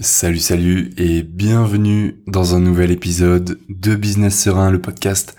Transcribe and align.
Salut, 0.00 0.40
salut 0.40 0.90
et 0.96 1.22
bienvenue 1.22 2.16
dans 2.26 2.56
un 2.56 2.58
nouvel 2.58 2.90
épisode 2.90 3.60
de 3.68 3.94
Business 3.94 4.36
Serein, 4.36 4.72
le 4.72 4.80
podcast 4.80 5.36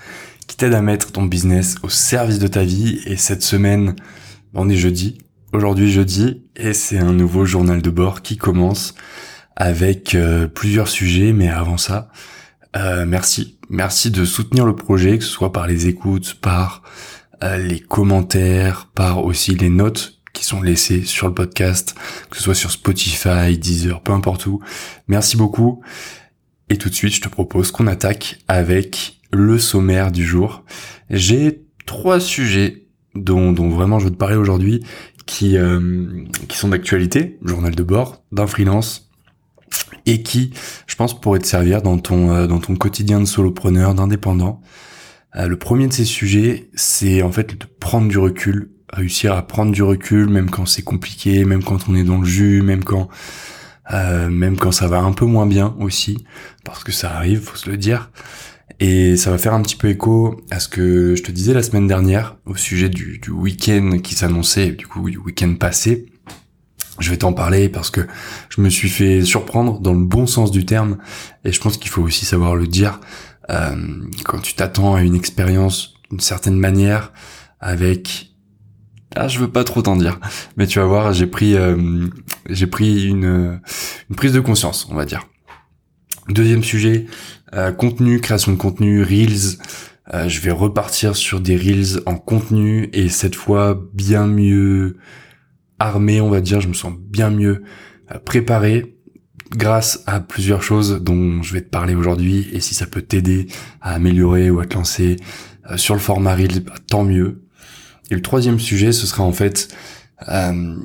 qui 0.48 0.56
t'aide 0.56 0.74
à 0.74 0.82
mettre 0.82 1.12
ton 1.12 1.24
business 1.24 1.76
au 1.84 1.90
service 1.90 2.40
de 2.40 2.48
ta 2.48 2.64
vie. 2.64 3.02
Et 3.06 3.18
cette 3.18 3.42
semaine, 3.42 3.98
on 4.54 4.70
est 4.70 4.78
jeudi, 4.78 5.18
aujourd'hui 5.52 5.92
jeudi, 5.92 6.46
et 6.56 6.72
c'est 6.72 6.98
un 6.98 7.12
nouveau 7.12 7.44
journal 7.44 7.82
de 7.82 7.90
bord 7.90 8.22
qui 8.22 8.38
commence 8.38 8.96
avec 9.58 10.16
euh, 10.16 10.48
plusieurs 10.48 10.88
sujets. 10.88 11.34
Mais 11.34 11.50
avant 11.50 11.78
ça, 11.78 12.10
euh, 12.78 13.06
merci, 13.06 13.60
merci 13.70 14.10
de 14.10 14.24
soutenir 14.24 14.66
le 14.66 14.76
projet, 14.76 15.18
que 15.18 15.26
ce 15.26 15.32
soit 15.32 15.52
par 15.52 15.68
les 15.68 15.88
écoutes, 15.88 16.36
par 16.36 16.82
euh, 17.44 17.58
les 17.58 17.82
commentaires, 17.82 18.90
par 18.96 19.26
aussi 19.26 19.54
les 19.54 19.70
notes 19.70 20.15
qui 20.36 20.46
sont 20.46 20.62
laissés 20.62 21.04
sur 21.04 21.28
le 21.28 21.34
podcast, 21.34 21.96
que 22.30 22.38
ce 22.38 22.44
soit 22.44 22.54
sur 22.54 22.70
Spotify, 22.70 23.58
Deezer, 23.58 24.02
peu 24.02 24.12
importe 24.12 24.46
où. 24.46 24.60
Merci 25.08 25.38
beaucoup. 25.38 25.82
Et 26.70 26.78
tout 26.78 26.90
de 26.90 26.94
suite, 26.94 27.16
je 27.16 27.22
te 27.22 27.30
propose 27.30 27.72
qu'on 27.72 27.88
attaque 27.88 28.40
avec 28.48 29.18
le 29.32 29.58
sommaire 29.58 30.12
du 30.12 30.26
jour. 30.26 30.64
J'ai 31.10 31.64
trois 31.86 32.20
sujets 32.20 32.88
dont, 33.16 33.52
dont 33.52 33.70
vraiment 33.70 33.98
je 33.98 34.06
veux 34.06 34.12
te 34.12 34.18
parler 34.18 34.36
aujourd'hui 34.36 34.84
qui, 35.26 35.58
euh, 35.58 36.24
qui 36.48 36.58
sont 36.58 36.70
d'actualité, 36.70 37.40
journal 37.44 37.74
de 37.74 37.84
bord, 37.84 38.24
d'un 38.32 38.48
freelance, 38.48 39.10
et 40.06 40.22
qui, 40.22 40.54
je 40.86 40.96
pense, 40.96 41.20
pourraient 41.20 41.40
te 41.40 41.48
servir 41.48 41.82
dans 41.82 41.98
ton, 41.98 42.32
euh, 42.32 42.48
dans 42.48 42.60
ton 42.60 42.76
quotidien 42.76 43.20
de 43.20 43.26
solopreneur, 43.26 43.96
d'indépendant. 43.96 44.62
Euh, 45.36 45.48
le 45.48 45.58
premier 45.58 45.88
de 45.88 45.94
ces 45.94 46.06
sujets, 46.06 46.70
c'est 46.76 47.22
en 47.22 47.32
fait 47.32 47.60
de 47.60 47.66
prendre 47.80 48.08
du 48.08 48.18
recul 48.18 48.75
réussir 48.96 49.34
à 49.34 49.42
prendre 49.46 49.72
du 49.72 49.84
recul, 49.84 50.28
même 50.30 50.50
quand 50.50 50.66
c'est 50.66 50.82
compliqué, 50.82 51.46
même 51.46 51.64
quand 51.64 51.90
on 51.90 51.96
est 51.96 52.04
dans 52.04 52.20
le 52.20 52.26
jus, 52.26 52.62
même 52.62 52.84
quand 52.84 53.10
euh, 53.94 54.30
même 54.30 54.58
quand 54.58 54.72
ça 54.72 54.88
va 54.88 55.00
un 55.00 55.12
peu 55.12 55.26
moins 55.26 55.46
bien 55.46 55.76
aussi, 55.80 56.26
parce 56.64 56.84
que 56.84 56.92
ça 56.92 57.16
arrive, 57.16 57.42
faut 57.42 57.58
se 57.58 57.70
le 57.70 57.78
dire. 57.78 58.10
Et 58.80 59.16
ça 59.16 59.32
va 59.32 59.38
faire 59.38 59.54
un 59.54 59.62
petit 59.62 59.76
peu 59.76 59.90
écho 59.90 60.42
à 60.50 60.60
ce 60.60 60.68
que 60.68 61.16
je 61.16 61.24
te 61.24 61.32
disais 61.32 61.54
la 61.54 61.62
semaine 61.62 61.88
dernière 61.88 62.38
au 62.46 62.56
sujet 62.56 62.90
du, 62.90 63.20
du 63.20 63.30
week-end 63.30 64.00
qui 64.04 64.16
s'annonçait, 64.16 64.72
du 64.72 64.88
coup 64.88 65.10
du 65.10 65.18
week-end 65.18 65.54
passé. 65.56 66.08
Je 67.00 67.10
vais 67.10 67.18
t'en 67.18 67.34
parler 67.34 67.70
parce 67.70 67.90
que 67.90 68.02
je 68.50 68.62
me 68.62 68.70
suis 68.70 68.90
fait 68.90 69.22
surprendre 69.24 69.80
dans 69.82 69.94
le 69.94 70.06
bon 70.06 70.28
sens 70.28 70.50
du 70.50 70.66
terme, 70.66 70.98
et 71.44 71.52
je 71.52 71.60
pense 71.60 71.78
qu'il 71.78 71.92
faut 71.92 72.02
aussi 72.02 72.26
savoir 72.26 72.56
le 72.56 72.68
dire. 72.68 73.00
Euh, 73.50 73.76
quand 74.24 74.40
tu 74.40 74.56
t'attends 74.56 74.96
à 74.96 75.04
une 75.04 75.16
expérience 75.16 75.96
d'une 76.10 76.20
certaine 76.20 76.58
manière, 76.58 77.12
avec 77.60 78.35
ah, 79.16 79.28
je 79.28 79.40
veux 79.40 79.50
pas 79.50 79.64
trop 79.64 79.82
t'en 79.82 79.96
dire, 79.96 80.20
mais 80.58 80.68
tu 80.68 80.80
vas 80.80 80.86
voir, 80.86 81.14
j'ai 81.14 81.28
pris, 81.28 81.56
euh, 81.56 82.08
j'ai 82.50 82.68
pris 82.68 83.08
une, 83.08 83.62
prise 84.16 84.34
de 84.34 84.42
conscience, 84.42 84.88
on 84.92 84.96
va 84.96 85.06
dire. 85.06 85.28
Deuxième 86.28 86.64
sujet, 86.64 87.06
euh, 87.54 87.72
contenu, 87.72 88.20
création 88.20 88.52
de 88.52 88.58
contenu, 88.58 89.04
reels. 89.04 89.60
Euh, 90.14 90.28
je 90.28 90.42
vais 90.42 90.52
repartir 90.52 91.16
sur 91.16 91.40
des 91.40 91.56
reels 91.56 92.02
en 92.06 92.16
contenu 92.16 92.90
et 92.94 93.10
cette 93.10 93.36
fois 93.36 93.80
bien 93.94 94.28
mieux 94.28 94.98
armé, 95.80 96.20
on 96.22 96.30
va 96.30 96.42
dire. 96.42 96.62
Je 96.62 96.68
me 96.68 96.74
sens 96.74 96.94
bien 96.98 97.30
mieux 97.30 97.64
préparé 98.24 98.98
grâce 99.52 100.04
à 100.08 100.20
plusieurs 100.20 100.62
choses 100.62 101.02
dont 101.02 101.42
je 101.42 101.54
vais 101.54 101.62
te 101.62 101.70
parler 101.70 101.96
aujourd'hui. 101.96 102.50
Et 102.52 102.60
si 102.60 102.76
ça 102.76 102.86
peut 102.86 103.02
t'aider 103.02 103.48
à 103.82 103.94
améliorer 103.94 104.50
ou 104.50 104.60
à 104.60 104.66
te 104.66 104.76
lancer 104.76 105.16
sur 105.76 105.94
le 105.94 106.02
format 106.02 106.36
reels, 106.36 106.64
bah, 106.64 106.74
tant 106.88 107.04
mieux. 107.04 107.45
Et 108.12 108.16
le 108.16 108.22
troisième 108.22 108.60
sujet, 108.60 108.92
ce 108.92 109.08
sera 109.08 109.24
en 109.24 109.32
fait 109.32 109.74
euh, 110.30 110.76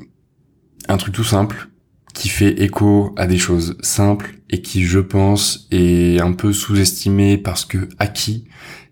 un 0.87 0.97
truc 0.97 1.13
tout 1.13 1.23
simple 1.23 1.69
qui 2.13 2.29
fait 2.29 2.61
écho 2.61 3.13
à 3.17 3.27
des 3.27 3.37
choses 3.37 3.77
simples 3.81 4.39
et 4.49 4.61
qui, 4.61 4.83
je 4.83 4.99
pense, 4.99 5.67
est 5.71 6.19
un 6.19 6.33
peu 6.33 6.51
sous-estimé 6.51 7.37
parce 7.37 7.65
que 7.65 7.89
acquis 7.99 8.45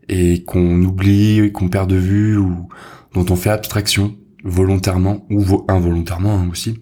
et 0.07 0.43
qu'on 0.43 0.81
oublie, 0.83 1.51
qu'on 1.51 1.69
perd 1.69 1.89
de 1.89 1.97
vue 1.97 2.37
ou 2.37 2.67
dont 3.13 3.25
on 3.29 3.35
fait 3.35 3.49
abstraction 3.49 4.15
volontairement 4.43 5.25
ou 5.29 5.65
involontairement 5.67 6.39
hein, 6.39 6.49
aussi. 6.51 6.79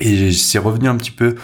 Et 0.00 0.32
c'est 0.32 0.58
revenu 0.58 0.88
un 0.88 0.96
petit 0.96 1.10
peu 1.10 1.34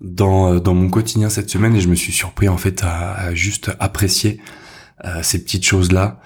dans, 0.00 0.56
dans 0.56 0.74
mon 0.74 0.90
quotidien 0.90 1.30
cette 1.30 1.48
semaine 1.48 1.74
et 1.76 1.80
je 1.80 1.88
me 1.88 1.94
suis 1.94 2.12
surpris 2.12 2.48
en 2.48 2.58
fait 2.58 2.82
à, 2.82 3.34
juste 3.34 3.70
apprécier 3.78 4.40
euh, 5.04 5.22
ces 5.22 5.42
petites 5.42 5.64
choses 5.64 5.92
là 5.92 6.20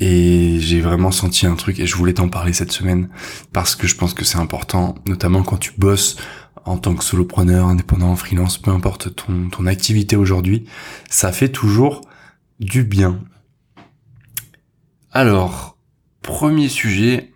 et 0.00 0.58
j'ai 0.58 0.80
vraiment 0.80 1.12
senti 1.12 1.46
un 1.46 1.54
truc 1.54 1.78
et 1.78 1.86
je 1.86 1.96
voulais 1.96 2.14
t'en 2.14 2.28
parler 2.28 2.52
cette 2.52 2.72
semaine 2.72 3.08
parce 3.52 3.76
que 3.76 3.86
je 3.86 3.94
pense 3.94 4.14
que 4.14 4.24
c'est 4.24 4.38
important, 4.38 4.96
notamment 5.06 5.42
quand 5.42 5.58
tu 5.58 5.72
bosses 5.78 6.16
en 6.64 6.78
tant 6.78 6.94
que 6.94 7.04
solopreneur, 7.04 7.66
indépendant, 7.66 8.16
freelance, 8.16 8.58
peu 8.58 8.70
importe 8.70 9.14
ton, 9.14 9.66
activité 9.66 10.16
aujourd'hui, 10.16 10.64
ça 11.10 11.30
fait 11.30 11.50
toujours 11.50 12.00
du 12.58 12.84
bien. 12.84 13.20
Alors, 15.12 15.76
premier 16.22 16.68
sujet, 16.68 17.32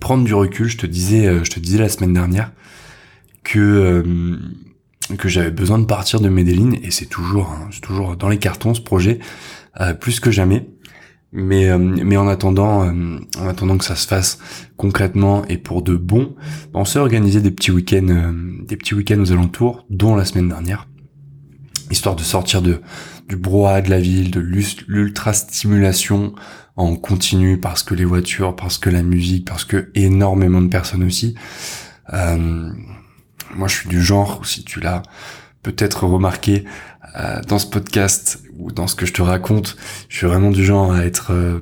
prendre 0.00 0.24
du 0.24 0.34
recul. 0.34 0.68
Je 0.68 0.76
te 0.76 0.86
disais, 0.86 1.26
euh, 1.26 1.44
je 1.44 1.50
te 1.50 1.60
disais 1.60 1.78
la 1.78 1.88
semaine 1.88 2.12
dernière 2.12 2.52
que 3.44 3.58
euh, 3.58 4.38
que 5.16 5.28
j'avais 5.28 5.50
besoin 5.50 5.78
de 5.78 5.86
partir 5.86 6.20
de 6.20 6.28
Medellin 6.28 6.72
et 6.82 6.90
c'est 6.90 7.06
toujours, 7.06 7.50
hein, 7.50 7.68
c'est 7.72 7.80
toujours 7.80 8.16
dans 8.16 8.28
les 8.28 8.38
cartons 8.38 8.74
ce 8.74 8.80
projet, 8.80 9.20
euh, 9.80 9.94
plus 9.94 10.20
que 10.20 10.30
jamais. 10.30 10.66
Mais 11.32 11.68
euh, 11.68 11.76
mais 11.78 12.16
en 12.16 12.26
attendant 12.26 12.86
euh, 12.86 13.18
en 13.38 13.48
attendant 13.48 13.76
que 13.76 13.84
ça 13.84 13.96
se 13.96 14.06
fasse 14.06 14.38
concrètement 14.78 15.44
et 15.46 15.58
pour 15.58 15.82
de 15.82 15.94
bon, 15.94 16.34
on 16.72 16.86
s'est 16.86 16.98
organisé 16.98 17.42
des 17.42 17.50
petits 17.50 17.70
week-ends 17.70 18.08
euh, 18.08 18.32
des 18.66 18.76
petits 18.76 18.94
week-ends 18.94 19.20
aux 19.20 19.32
alentours, 19.32 19.84
dont 19.90 20.16
la 20.16 20.24
semaine 20.24 20.48
dernière, 20.48 20.88
histoire 21.90 22.16
de 22.16 22.22
sortir 22.22 22.62
de 22.62 22.80
du 23.28 23.36
brouhaha 23.36 23.82
de 23.82 23.90
la 23.90 24.00
ville, 24.00 24.30
de 24.30 24.40
l'ultra 24.40 25.34
stimulation 25.34 26.34
en 26.76 26.96
continu 26.96 27.60
parce 27.60 27.82
que 27.82 27.94
les 27.94 28.06
voitures, 28.06 28.56
parce 28.56 28.78
que 28.78 28.88
la 28.88 29.02
musique, 29.02 29.46
parce 29.46 29.66
que 29.66 29.90
énormément 29.94 30.62
de 30.62 30.68
personnes 30.68 31.04
aussi. 31.04 31.34
moi, 32.10 33.68
je 33.68 33.74
suis 33.74 33.88
du 33.90 34.02
genre, 34.02 34.46
si 34.46 34.64
tu 34.64 34.80
l'as 34.80 35.02
peut-être 35.62 36.04
remarqué, 36.04 36.64
euh, 37.16 37.40
dans 37.42 37.58
ce 37.58 37.66
podcast 37.66 38.42
ou 38.58 38.72
dans 38.72 38.86
ce 38.86 38.94
que 38.94 39.06
je 39.06 39.12
te 39.12 39.22
raconte, 39.22 39.76
je 40.08 40.16
suis 40.16 40.26
vraiment 40.26 40.50
du 40.50 40.64
genre 40.64 40.92
à 40.92 41.04
être 41.04 41.32
euh, 41.32 41.60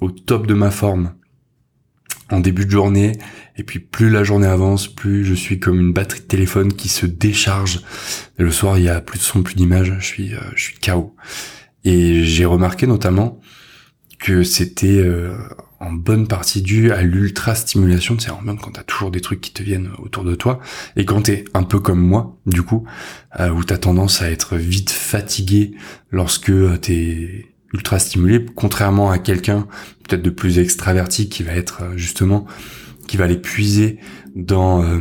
au 0.00 0.10
top 0.10 0.46
de 0.46 0.54
ma 0.54 0.70
forme 0.70 1.14
en 2.30 2.40
début 2.40 2.64
de 2.64 2.70
journée 2.70 3.12
et 3.56 3.64
puis 3.64 3.78
plus 3.78 4.10
la 4.10 4.24
journée 4.24 4.46
avance, 4.46 4.88
plus 4.88 5.24
je 5.24 5.34
suis 5.34 5.60
comme 5.60 5.78
une 5.80 5.92
batterie 5.92 6.20
de 6.20 6.26
téléphone 6.26 6.72
qui 6.72 6.88
se 6.88 7.06
décharge. 7.06 7.82
Et 8.38 8.42
le 8.42 8.50
soir, 8.50 8.78
il 8.78 8.84
y 8.84 8.88
a 8.88 9.00
plus 9.00 9.18
de 9.18 9.24
son, 9.24 9.42
plus 9.42 9.54
d'image, 9.54 9.94
je 9.98 10.04
suis 10.04 10.34
euh, 10.34 10.40
je 10.54 10.62
suis 10.62 10.78
KO. 10.78 11.14
Et 11.84 12.24
j'ai 12.24 12.44
remarqué 12.46 12.86
notamment 12.86 13.40
que 14.18 14.42
c'était 14.42 15.04
en 15.84 15.92
bonne 15.92 16.26
partie 16.26 16.62
dû 16.62 16.92
à 16.92 17.02
l'ultra 17.02 17.54
stimulation. 17.54 18.16
C'est 18.18 18.30
vraiment 18.30 18.56
quand 18.56 18.72
t'as 18.72 18.82
toujours 18.82 19.10
des 19.10 19.20
trucs 19.20 19.40
qui 19.40 19.52
te 19.52 19.62
viennent 19.62 19.90
autour 19.98 20.24
de 20.24 20.34
toi 20.34 20.60
et 20.96 21.04
quand 21.04 21.22
t'es 21.22 21.44
un 21.54 21.62
peu 21.62 21.78
comme 21.78 22.00
moi, 22.00 22.38
du 22.46 22.62
coup, 22.62 22.84
euh, 23.40 23.50
où 23.50 23.64
t'as 23.64 23.78
tendance 23.78 24.22
à 24.22 24.30
être 24.30 24.56
vite 24.56 24.90
fatigué 24.90 25.74
lorsque 26.10 26.50
euh, 26.50 26.76
t'es 26.76 27.46
ultra 27.72 27.98
stimulé, 27.98 28.44
contrairement 28.54 29.10
à 29.10 29.18
quelqu'un 29.18 29.66
peut-être 30.06 30.22
de 30.22 30.30
plus 30.30 30.58
extraverti 30.58 31.28
qui 31.28 31.42
va 31.42 31.52
être 31.52 31.82
euh, 31.82 31.96
justement 31.96 32.46
qui 33.08 33.16
va 33.16 33.24
aller 33.24 33.40
puiser 33.40 33.98
dans 34.34 34.82
euh, 34.82 35.00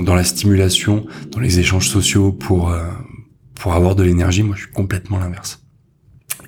dans 0.00 0.14
la 0.14 0.24
stimulation, 0.24 1.06
dans 1.30 1.40
les 1.40 1.58
échanges 1.58 1.88
sociaux 1.88 2.32
pour 2.32 2.74
pour 3.54 3.74
avoir 3.74 3.94
de 3.94 4.02
l'énergie. 4.02 4.42
Moi, 4.42 4.56
je 4.56 4.62
suis 4.62 4.72
complètement 4.72 5.18
l'inverse. 5.18 5.62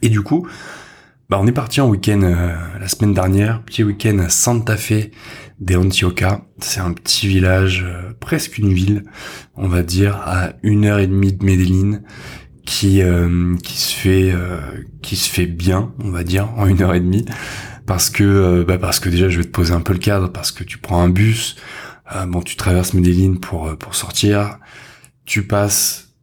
Et 0.01 0.09
du 0.09 0.23
coup, 0.23 0.49
bah, 1.31 1.39
on 1.41 1.47
est 1.47 1.53
parti 1.53 1.81
en 1.81 1.89
week-end 1.89 2.21
euh, 2.23 2.55
la 2.79 2.89
semaine 2.89 3.15
dernière, 3.15 3.63
petit 3.63 3.83
week-end 3.83 4.19
à 4.19 4.29
Santa 4.29 4.77
Fe 4.77 5.11
de 5.59 5.75
Antioquia. 5.75 6.45
C'est 6.59 6.81
un 6.81 6.93
petit 6.93 7.27
village, 7.29 7.83
euh, 7.87 8.13
presque 8.21 8.59
une 8.59 8.75
ville, 8.75 9.05
on 9.57 9.67
va 9.67 9.83
dire, 9.83 10.17
à 10.17 10.53
une 10.63 10.85
heure 10.85 10.99
et 10.99 11.07
demie 11.07 11.33
de 11.33 11.43
Medellin, 11.43 12.01
qui 12.67 13.03
euh, 13.03 13.57
qui 13.63 13.79
se 13.79 13.95
fait 13.95 14.35
qui 15.03 15.17
se 15.17 15.31
fait 15.31 15.47
bien, 15.47 15.93
on 16.03 16.11
va 16.11 16.25
dire, 16.25 16.51
en 16.57 16.67
une 16.67 16.83
heure 16.83 16.95
et 16.95 17.01
demie, 17.01 17.25
parce 17.87 18.11
que 18.11 18.63
bah 18.67 18.79
parce 18.79 19.01
que 19.01 19.09
déjà 19.09 19.29
je 19.31 19.39
vais 19.39 19.45
te 19.45 19.51
poser 19.51 19.73
un 19.73 19.81
peu 19.81 19.95
le 19.95 19.99
cadre, 19.99 20.31
parce 20.31 20.53
que 20.53 20.65
tu 20.65 20.79
prends 20.79 21.03
un 21.03 21.09
bus, 21.09 21.57
bon 22.29 22.43
tu 22.43 22.57
traverses 22.57 22.95
Medellin 22.95 23.37
pour 23.41 23.77
pour 23.79 23.95
sortir, 23.95 24.59
tu 25.25 25.47
passes 25.47 26.15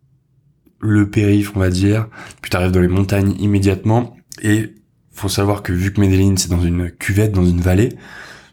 le 0.79 1.09
périph, 1.09 1.51
on 1.55 1.59
va 1.59 1.69
dire, 1.69 2.07
puis 2.41 2.49
tu 2.51 2.57
arrives 2.57 2.71
dans 2.71 2.81
les 2.81 2.87
montagnes 2.87 3.35
immédiatement. 3.39 4.15
Et 4.41 4.73
faut 5.11 5.29
savoir 5.29 5.63
que 5.63 5.73
vu 5.73 5.93
que 5.93 6.01
Medellin 6.01 6.35
c'est 6.37 6.49
dans 6.49 6.61
une 6.61 6.91
cuvette, 6.91 7.31
dans 7.31 7.45
une 7.45 7.61
vallée, 7.61 7.89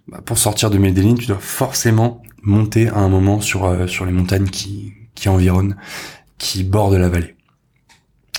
bah, 0.09 0.21
pour 0.25 0.39
sortir 0.39 0.71
de 0.71 0.79
Medellin, 0.79 1.15
tu 1.15 1.27
dois 1.27 1.39
forcément 1.39 2.23
monter 2.43 2.89
à 2.89 2.99
un 2.99 3.09
moment 3.09 3.41
sur 3.41 3.65
euh, 3.67 3.87
sur 3.87 4.07
les 4.07 4.13
montagnes 4.13 4.49
qui 4.49 4.93
qui 5.15 5.29
environnent, 5.29 5.77
qui 6.39 6.65
bordent 6.65 6.95
la 6.95 7.09
vallée. 7.09 7.37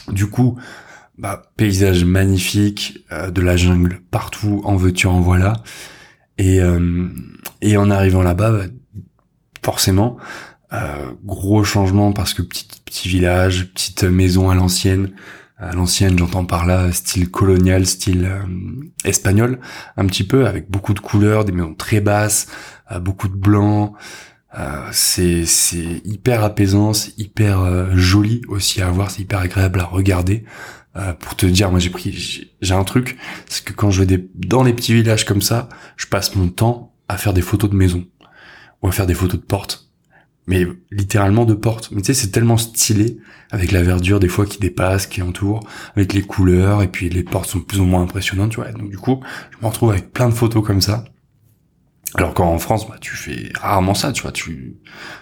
Du 0.09 0.27
coup, 0.27 0.57
bah, 1.17 1.43
paysage 1.57 2.05
magnifique, 2.05 3.05
euh, 3.11 3.29
de 3.29 3.41
la 3.41 3.57
jungle 3.57 3.99
partout, 4.11 4.61
en 4.63 4.75
veux-tu, 4.75 5.07
en 5.07 5.19
voilà. 5.19 5.53
Et, 6.37 6.61
euh, 6.61 7.09
et 7.61 7.75
en 7.75 7.91
arrivant 7.91 8.23
là-bas, 8.23 8.51
bah, 8.51 8.65
forcément, 9.63 10.17
gros 11.25 11.63
changement 11.63 12.13
parce 12.13 12.33
que 12.33 12.41
petit 12.43 12.67
petit 12.89 13.07
village, 13.07 13.71
petite 13.71 14.03
maison 14.03 14.49
à 14.49 14.55
l'ancienne, 14.55 15.11
à 15.59 15.73
l'ancienne, 15.73 16.17
j'entends 16.17 16.45
par 16.45 16.65
là 16.65 16.91
style 16.91 17.29
colonial, 17.29 17.85
style 17.85 18.25
euh, 18.25 18.43
espagnol, 19.03 19.59
un 19.97 20.05
petit 20.05 20.23
peu 20.23 20.47
avec 20.47 20.71
beaucoup 20.71 20.93
de 20.93 20.99
couleurs, 20.99 21.43
des 21.43 21.51
maisons 21.51 21.75
très 21.75 21.99
basses, 21.99 22.47
euh, 22.91 22.99
beaucoup 22.99 23.27
de 23.27 23.35
blanc. 23.35 23.93
Euh, 24.57 24.87
c'est 24.91 25.43
hyper 26.05 26.43
apaisant, 26.43 26.93
c'est 26.93 27.17
hyper 27.19 27.95
joli 27.95 28.41
aussi 28.47 28.81
à 28.81 28.89
voir, 28.89 29.11
c'est 29.11 29.21
hyper 29.21 29.39
agréable 29.39 29.79
à 29.79 29.85
regarder. 29.85 30.45
pour 31.19 31.35
te 31.35 31.45
dire, 31.45 31.69
moi 31.69 31.79
j'ai 31.79 31.91
pris, 31.91 32.49
j'ai 32.59 32.73
un 32.73 32.83
truc, 32.83 33.17
c'est 33.47 33.63
que 33.63 33.73
quand 33.73 33.91
je 33.91 33.99
vais 33.99 34.05
des, 34.05 34.29
dans 34.35 34.63
les 34.63 34.73
petits 34.73 34.93
villages 34.93 35.23
comme 35.23 35.41
ça, 35.41 35.69
je 35.97 36.07
passe 36.07 36.35
mon 36.35 36.49
temps 36.49 36.93
à 37.07 37.17
faire 37.17 37.33
des 37.33 37.41
photos 37.41 37.69
de 37.69 37.75
maisons 37.75 38.05
ou 38.81 38.87
à 38.87 38.91
faire 38.91 39.05
des 39.05 39.13
photos 39.13 39.39
de 39.39 39.45
portes 39.45 39.88
mais 40.49 40.65
littéralement 40.89 41.45
de 41.45 41.53
portes. 41.53 41.91
Mais 41.91 42.01
tu 42.01 42.07
sais, 42.07 42.13
c'est 42.15 42.31
tellement 42.31 42.57
stylé, 42.57 43.19
avec 43.51 43.71
la 43.71 43.83
verdure 43.83 44.19
des 44.19 44.27
fois 44.27 44.47
qui 44.47 44.57
dépasse, 44.57 45.05
qui 45.05 45.21
entoure, 45.21 45.59
avec 45.95 46.11
les 46.13 46.23
couleurs, 46.23 46.81
et 46.81 46.87
puis 46.87 47.07
les 47.07 47.21
portes 47.23 47.47
sont 47.47 47.59
plus 47.59 47.79
ou 47.79 47.85
moins 47.85 48.01
impressionnantes, 48.01 48.49
tu 48.49 48.55
vois. 48.55 48.71
Donc 48.71 48.89
du 48.89 48.97
coup, 48.97 49.21
je 49.51 49.57
me 49.61 49.67
retrouve 49.69 49.91
avec 49.91 50.11
plein 50.11 50.27
de 50.27 50.33
photos 50.33 50.65
comme 50.65 50.81
ça. 50.81 51.05
Alors 52.15 52.33
qu'en 52.33 52.57
France, 52.57 52.89
bah, 52.89 52.95
tu 52.99 53.15
fais 53.15 53.51
rarement 53.61 53.93
ça, 53.93 54.11
tu 54.11 54.23
vois, 54.23 54.31
tu 54.31 54.77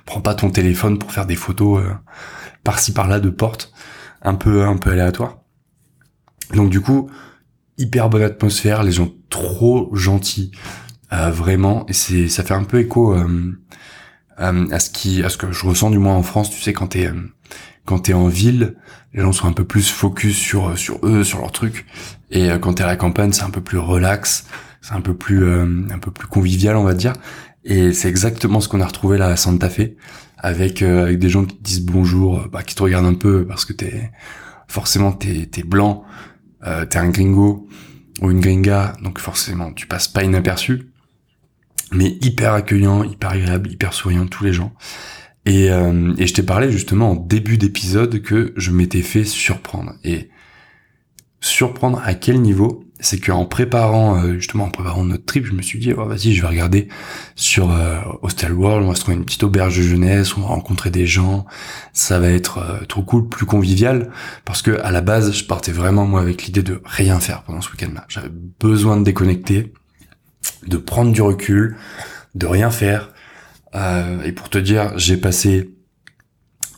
prends 0.05 0.21
pas 0.21 0.33
ton 0.33 0.49
téléphone 0.49 0.97
pour 0.97 1.11
faire 1.11 1.25
des 1.25 1.35
photos 1.35 1.83
euh, 1.83 1.91
par-ci 2.63 2.93
par-là 2.93 3.19
de 3.19 3.29
portes, 3.29 3.73
un 4.21 4.35
peu 4.35 4.63
un 4.63 4.77
peu 4.77 4.91
aléatoires. 4.91 5.39
Donc 6.53 6.69
du 6.69 6.79
coup, 6.79 7.09
hyper 7.77 8.07
bonne 8.07 8.21
atmosphère, 8.21 8.81
les 8.83 8.93
gens 8.93 9.09
trop 9.29 9.93
gentils, 9.93 10.51
euh, 11.11 11.29
vraiment, 11.31 11.85
et 11.87 11.93
c'est 11.93 12.29
ça 12.29 12.43
fait 12.43 12.53
un 12.53 12.63
peu 12.63 12.79
écho 12.79 13.13
euh, 13.13 13.59
euh, 14.39 14.67
à 14.71 14.79
ce 14.79 14.89
qui, 14.89 15.23
à 15.23 15.29
ce 15.29 15.37
que 15.37 15.51
je 15.51 15.65
ressens 15.65 15.89
du 15.89 15.97
moins 15.97 16.15
en 16.15 16.23
France. 16.23 16.49
Tu 16.49 16.61
sais, 16.61 16.73
quand 16.73 16.87
t'es 16.87 17.07
euh, 17.07 17.13
quand 17.85 17.99
t'es 17.99 18.13
en 18.13 18.27
ville, 18.27 18.75
les 19.13 19.21
gens 19.21 19.31
sont 19.31 19.47
un 19.47 19.53
peu 19.53 19.65
plus 19.65 19.89
focus 19.89 20.37
sur 20.37 20.69
euh, 20.69 20.75
sur 20.75 20.99
eux, 21.03 21.23
sur 21.23 21.39
leurs 21.39 21.51
trucs. 21.51 21.85
Et 22.29 22.49
quand 22.61 22.73
t'es 22.73 22.83
à 22.83 22.87
la 22.87 22.97
campagne, 22.97 23.31
c'est 23.31 23.43
un 23.43 23.49
peu 23.49 23.61
plus 23.61 23.77
relax, 23.77 24.45
c'est 24.81 24.93
un 24.93 25.01
peu 25.01 25.15
plus 25.15 25.49
un 25.49 25.99
peu 25.99 26.11
plus 26.11 26.27
convivial, 26.27 26.75
on 26.75 26.83
va 26.83 26.93
dire. 26.93 27.13
Et 27.63 27.93
c'est 27.93 28.09
exactement 28.09 28.59
ce 28.59 28.67
qu'on 28.67 28.81
a 28.81 28.85
retrouvé 28.85 29.17
là 29.17 29.27
à 29.27 29.37
Santa 29.37 29.69
Fe, 29.69 29.91
avec 30.37 30.81
avec 30.81 31.19
des 31.19 31.29
gens 31.29 31.45
qui 31.45 31.55
te 31.55 31.63
disent 31.63 31.85
bonjour, 31.85 32.47
bah, 32.51 32.63
qui 32.63 32.75
te 32.75 32.83
regardent 32.83 33.05
un 33.05 33.13
peu 33.13 33.45
parce 33.47 33.63
que 33.63 33.71
t'es 33.71 34.11
forcément 34.67 35.13
t'es 35.13 35.45
t'es 35.45 35.63
blanc, 35.63 36.03
euh, 36.65 36.85
t'es 36.85 36.97
un 36.97 37.09
gringo 37.09 37.67
ou 38.21 38.31
une 38.31 38.39
gringa, 38.39 38.93
donc 39.01 39.19
forcément 39.19 39.71
tu 39.71 39.87
passes 39.87 40.07
pas 40.07 40.23
inaperçu 40.23 40.89
mais 41.91 42.17
hyper 42.21 42.53
accueillant, 42.53 43.03
hyper 43.03 43.31
agréable, 43.31 43.71
hyper 43.71 43.93
souriant, 43.93 44.27
tous 44.27 44.43
les 44.43 44.53
gens. 44.53 44.73
Et, 45.45 45.71
euh, 45.71 46.13
et 46.17 46.27
je 46.27 46.33
t'ai 46.33 46.43
parlé 46.43 46.71
justement 46.71 47.11
en 47.11 47.15
début 47.15 47.57
d'épisode 47.57 48.21
que 48.21 48.53
je 48.57 48.71
m'étais 48.71 49.01
fait 49.01 49.23
surprendre. 49.23 49.93
Et 50.03 50.29
surprendre 51.39 52.01
à 52.03 52.13
quel 52.13 52.41
niveau? 52.41 52.83
C'est 52.99 53.19
qu'en 53.19 53.45
préparant 53.45 54.23
euh, 54.23 54.33
justement 54.33 54.65
en 54.65 54.71
préparant 54.71 55.03
notre 55.03 55.23
trip, 55.23 55.45
je 55.45 55.53
me 55.53 55.61
suis 55.61 55.77
dit 55.77 55.93
oh, 55.95 56.05
vas-y, 56.05 56.33
je 56.33 56.41
vais 56.41 56.47
regarder 56.47 56.87
sur 57.35 57.71
euh, 57.71 57.99
Hostel 58.23 58.53
World, 58.53 58.85
on 58.85 58.89
va 58.89 58.95
se 58.95 59.01
trouver 59.01 59.17
une 59.17 59.23
petite 59.23 59.43
auberge 59.43 59.77
de 59.77 59.83
jeunesse, 59.83 60.35
on 60.35 60.41
va 60.41 60.47
rencontrer 60.47 60.89
des 60.89 61.05
gens, 61.05 61.45
ça 61.93 62.19
va 62.19 62.29
être 62.29 62.57
euh, 62.57 62.85
trop 62.85 63.03
cool, 63.03 63.29
plus 63.29 63.45
convivial, 63.45 64.09
parce 64.45 64.63
que 64.63 64.81
à 64.81 64.89
la 64.89 65.01
base, 65.01 65.31
je 65.31 65.45
partais 65.45 65.71
vraiment 65.71 66.07
moi 66.07 66.21
avec 66.21 66.45
l'idée 66.45 66.63
de 66.63 66.81
rien 66.85 67.19
faire 67.19 67.43
pendant 67.43 67.61
ce 67.61 67.69
week-end-là. 67.69 68.05
J'avais 68.07 68.31
besoin 68.59 68.97
de 68.97 69.03
déconnecter, 69.03 69.73
de 70.67 70.77
prendre 70.77 71.11
du 71.11 71.21
recul, 71.21 71.77
de 72.35 72.45
rien 72.45 72.69
faire. 72.69 73.13
Euh, 73.75 74.21
et 74.23 74.31
pour 74.31 74.49
te 74.49 74.57
dire, 74.57 74.97
j'ai 74.97 75.17
passé 75.17 75.73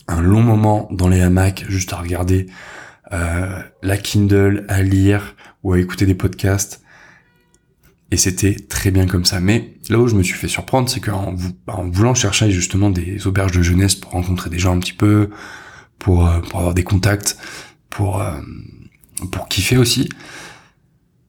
un 0.07 0.21
long 0.21 0.41
moment 0.41 0.87
dans 0.91 1.07
les 1.07 1.21
hamacs 1.21 1.65
juste 1.69 1.93
à 1.93 1.97
regarder 1.97 2.47
euh, 3.11 3.61
la 3.83 3.97
Kindle, 3.97 4.65
à 4.67 4.81
lire 4.81 5.35
ou 5.63 5.73
à 5.73 5.79
écouter 5.79 6.05
des 6.05 6.15
podcasts. 6.15 6.81
Et 8.11 8.17
c'était 8.17 8.55
très 8.55 8.89
bien 8.89 9.05
comme 9.05 9.25
ça. 9.25 9.39
Mais 9.39 9.75
là 9.89 9.99
où 9.99 10.07
je 10.07 10.15
me 10.15 10.23
suis 10.23 10.33
fait 10.33 10.47
surprendre, 10.47 10.89
c'est 10.89 10.99
qu'en 10.99 11.35
en 11.67 11.89
voulant 11.89 12.15
chercher 12.15 12.49
justement 12.49 12.89
des 12.89 13.27
auberges 13.27 13.51
de 13.51 13.61
jeunesse 13.61 13.95
pour 13.95 14.11
rencontrer 14.11 14.49
des 14.49 14.57
gens 14.57 14.75
un 14.75 14.79
petit 14.79 14.93
peu, 14.93 15.29
pour, 15.99 16.27
euh, 16.27 16.39
pour 16.39 16.59
avoir 16.59 16.73
des 16.73 16.83
contacts, 16.83 17.37
pour, 17.89 18.23
pour 19.31 19.47
kiffer 19.47 19.77
aussi, 19.77 20.09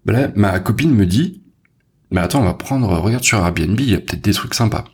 ben 0.05 0.13
là, 0.13 0.31
ma 0.35 0.59
copine 0.61 0.95
me 0.95 1.07
dit, 1.07 1.40
mais 2.11 2.21
attends, 2.21 2.41
on 2.41 2.45
va 2.45 2.55
prendre, 2.55 2.89
regarde 2.99 3.25
sur 3.25 3.39
Airbnb, 3.39 3.79
il 3.81 3.91
y 3.91 3.95
a 3.95 4.01
peut-être 4.01 4.23
des 4.23 4.33
trucs 4.33 4.55
sympas. 4.55 4.85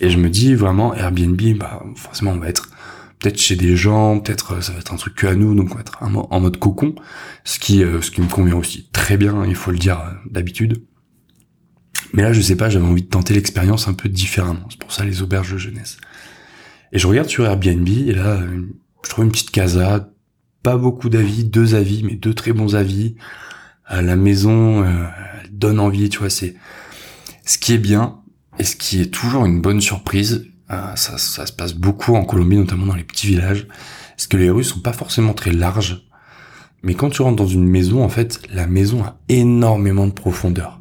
Et 0.00 0.10
je 0.10 0.18
me 0.18 0.30
dis 0.30 0.54
vraiment, 0.54 0.94
Airbnb, 0.94 1.40
bah, 1.58 1.82
forcément, 1.96 2.32
on 2.32 2.38
va 2.38 2.48
être 2.48 2.68
peut-être 3.22 3.38
chez 3.38 3.56
des 3.56 3.76
gens, 3.76 4.18
peut-être 4.18 4.54
euh, 4.54 4.60
ça 4.60 4.72
va 4.72 4.80
être 4.80 4.92
un 4.92 4.96
truc 4.96 5.14
que 5.14 5.26
à 5.26 5.34
nous, 5.34 5.54
donc 5.54 5.70
on 5.70 5.74
va 5.74 5.80
être 5.80 5.98
en 6.02 6.40
mode 6.40 6.56
cocon, 6.58 6.94
ce 7.44 7.58
qui, 7.58 7.84
euh, 7.84 8.02
ce 8.02 8.10
qui 8.10 8.20
me 8.20 8.26
convient 8.26 8.56
aussi 8.56 8.88
très 8.92 9.16
bien, 9.16 9.44
il 9.46 9.54
faut 9.54 9.70
le 9.70 9.78
dire 9.78 10.00
euh, 10.00 10.12
d'habitude. 10.28 10.82
Mais 12.12 12.22
là, 12.22 12.32
je 12.32 12.40
sais 12.40 12.56
pas, 12.56 12.68
j'avais 12.68 12.84
envie 12.84 13.02
de 13.02 13.08
tenter 13.08 13.32
l'expérience 13.32 13.88
un 13.88 13.94
peu 13.94 14.08
différemment. 14.08 14.66
C'est 14.68 14.78
pour 14.78 14.92
ça 14.92 15.04
les 15.04 15.22
auberges 15.22 15.52
de 15.52 15.58
jeunesse. 15.58 15.96
Et 16.92 16.98
je 16.98 17.06
regarde 17.06 17.28
sur 17.28 17.46
Airbnb, 17.46 17.88
et 17.88 18.12
là, 18.12 18.40
je 19.04 19.08
trouve 19.08 19.24
une 19.24 19.30
petite 19.30 19.50
casa, 19.50 20.10
pas 20.62 20.76
beaucoup 20.76 21.08
d'avis, 21.08 21.44
deux 21.44 21.74
avis, 21.74 22.02
mais 22.02 22.16
deux 22.16 22.34
très 22.34 22.52
bons 22.52 22.74
avis. 22.74 23.14
La 23.92 24.16
maison, 24.16 24.84
donne 25.62 25.78
envie, 25.78 26.08
tu 26.08 26.18
vois, 26.18 26.30
c'est 26.30 26.54
ce 27.44 27.56
qui 27.58 27.72
est 27.72 27.78
bien 27.78 28.18
et 28.58 28.64
ce 28.64 28.76
qui 28.76 29.00
est 29.00 29.06
toujours 29.06 29.46
une 29.46 29.60
bonne 29.60 29.80
surprise. 29.80 30.46
Euh, 30.70 30.96
ça, 30.96 31.18
se 31.18 31.52
passe 31.52 31.74
beaucoup 31.74 32.14
en 32.14 32.24
Colombie, 32.24 32.56
notamment 32.56 32.86
dans 32.86 32.94
les 32.94 33.04
petits 33.04 33.26
villages, 33.26 33.68
parce 34.16 34.26
que 34.26 34.36
les 34.36 34.50
rues 34.50 34.64
sont 34.64 34.80
pas 34.80 34.92
forcément 34.92 35.34
très 35.34 35.52
larges. 35.52 36.06
Mais 36.82 36.94
quand 36.94 37.10
tu 37.10 37.22
rentres 37.22 37.36
dans 37.36 37.46
une 37.46 37.68
maison, 37.68 38.02
en 38.02 38.08
fait, 38.08 38.40
la 38.52 38.66
maison 38.66 39.04
a 39.04 39.18
énormément 39.28 40.06
de 40.06 40.12
profondeur. 40.12 40.80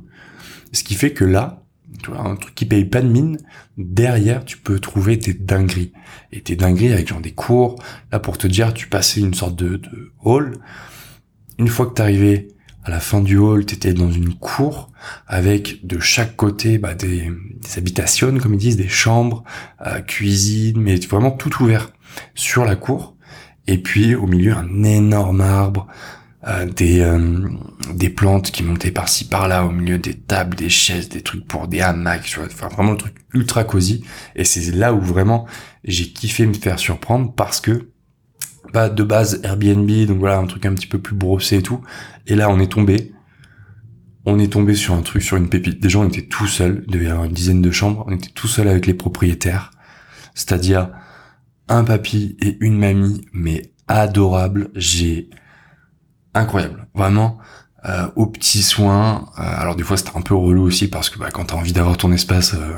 Ce 0.72 0.84
qui 0.84 0.96
fait 0.96 1.12
que 1.12 1.26
là, 1.26 1.64
tu 2.02 2.10
vois, 2.10 2.22
un 2.22 2.36
truc 2.36 2.56
qui 2.56 2.66
paye 2.66 2.86
pas 2.86 3.02
de 3.02 3.08
mine, 3.08 3.38
derrière, 3.78 4.46
tu 4.46 4.58
peux 4.58 4.80
trouver 4.80 5.18
des 5.18 5.34
dingueries. 5.34 5.92
Et 6.32 6.42
tes 6.42 6.56
dingueries 6.56 6.94
avec 6.94 7.14
des 7.22 7.34
cours. 7.34 7.76
Là, 8.12 8.20
pour 8.20 8.40
te 8.40 8.48
dire, 8.48 8.74
tu 8.74 8.88
passais 8.88 9.20
une 9.20 9.36
sorte 9.36 9.56
de, 9.58 9.76
de 9.76 10.12
hall. 10.24 10.58
Une 11.60 11.68
fois 11.68 11.86
que 11.86 11.94
t'arrivais 11.94 12.48
à 12.84 12.90
la 12.90 13.00
fin 13.00 13.22
du 13.22 13.38
hall, 13.38 13.66
tu 13.66 13.76
étais 13.76 13.94
dans 13.94 14.12
une 14.12 14.34
cour 14.34 14.90
avec 15.28 15.86
de 15.86 16.00
chaque 16.00 16.36
côté 16.36 16.78
bah, 16.78 16.96
des, 16.96 17.30
des, 17.30 17.78
habitations, 17.78 18.38
comme 18.40 18.54
ils 18.56 18.60
disent, 18.60 18.78
des 18.78 18.90
chambres, 18.90 19.44
euh, 19.86 20.02
cuisine, 20.02 20.80
mais 20.82 20.96
vraiment 20.96 21.32
tout 21.32 21.64
ouvert 21.64 21.92
sur 22.36 22.66
la 22.66 22.76
cour. 22.76 23.16
Et 23.68 23.78
puis 23.78 24.16
au 24.16 24.28
milieu, 24.28 24.54
un 24.54 24.84
énorme 24.84 25.42
arbre, 25.42 25.88
euh, 26.48 26.66
des, 26.66 27.02
euh, 27.02 27.50
des 27.94 28.10
plantes 28.10 28.50
qui 28.50 28.64
montaient 28.64 28.92
par-ci 28.92 29.28
par-là, 29.28 29.64
au 29.64 29.70
milieu 29.70 30.00
des 30.00 30.16
tables, 30.16 30.56
des 30.56 30.70
chaises, 30.70 31.08
des 31.08 31.22
trucs 31.22 31.46
pour 31.48 31.68
des 31.68 31.82
hamacs, 31.82 32.40
enfin 32.44 32.68
vraiment 32.68 32.92
le 32.94 32.98
truc 32.98 33.16
ultra 33.34 33.64
cosy. 33.64 34.04
Et 34.36 34.44
c'est 34.44 34.72
là 34.72 34.94
où 34.94 35.02
vraiment 35.02 35.46
j'ai 35.84 36.08
kiffé 36.08 36.48
me 36.48 36.54
faire 36.54 36.80
surprendre 36.80 37.32
parce 37.34 37.62
que 37.62 37.92
pas 38.72 38.90
de 38.90 39.04
base 39.04 39.42
Airbnb, 39.44 39.90
donc 40.08 40.20
voilà, 40.20 40.38
un 40.38 40.46
truc 40.46 40.66
un 40.66 40.74
petit 40.74 40.88
peu 40.88 41.00
plus 41.00 41.16
brossé 41.16 41.58
et 41.58 41.62
tout. 41.62 41.82
Et 42.28 42.36
là, 42.36 42.50
on 42.50 42.60
est 42.60 42.72
tombé. 42.72 43.14
On 44.26 44.38
est 44.40 44.52
tombé 44.52 44.76
sur 44.76 44.94
un 44.94 45.02
truc, 45.02 45.24
sur 45.24 45.38
une 45.38 45.50
pépite. 45.50 45.82
Déjà, 45.82 46.00
on 46.00 46.08
était 46.08 46.28
tout 46.28 46.48
seul. 46.48 46.84
Il 46.88 46.94
devait 46.94 47.06
y 47.06 47.10
avoir 47.10 47.26
une 47.26 47.34
dizaine 47.34 47.62
de 47.62 47.72
chambres. 47.72 48.06
On 48.08 48.14
était 48.14 48.30
tout 48.30 48.48
seul 48.48 48.68
avec 48.68 48.86
les 48.86 48.94
propriétaires. 48.94 49.72
C'est-à-dire 50.36 50.90
un 51.68 51.84
papy 51.84 52.38
et 52.40 52.58
une 52.60 52.78
mamie, 52.78 53.26
mais 53.34 53.72
adorable. 53.88 54.70
J'ai 54.76 55.30
incroyable, 56.34 56.88
vraiment. 56.94 57.40
Euh, 57.86 58.08
aux 58.16 58.28
petits 58.28 58.62
soins. 58.62 59.26
Euh, 59.40 59.42
alors 59.42 59.76
des 59.76 59.82
fois 59.82 59.98
c'était 59.98 60.16
un 60.16 60.22
peu 60.22 60.36
relou 60.36 60.62
aussi 60.62 60.88
parce 60.88 61.10
que 61.10 61.18
bah, 61.18 61.30
quand 61.34 61.46
t'as 61.46 61.56
envie 61.56 61.74
d'avoir 61.74 61.98
ton 61.98 62.12
espace, 62.12 62.54
euh, 62.54 62.76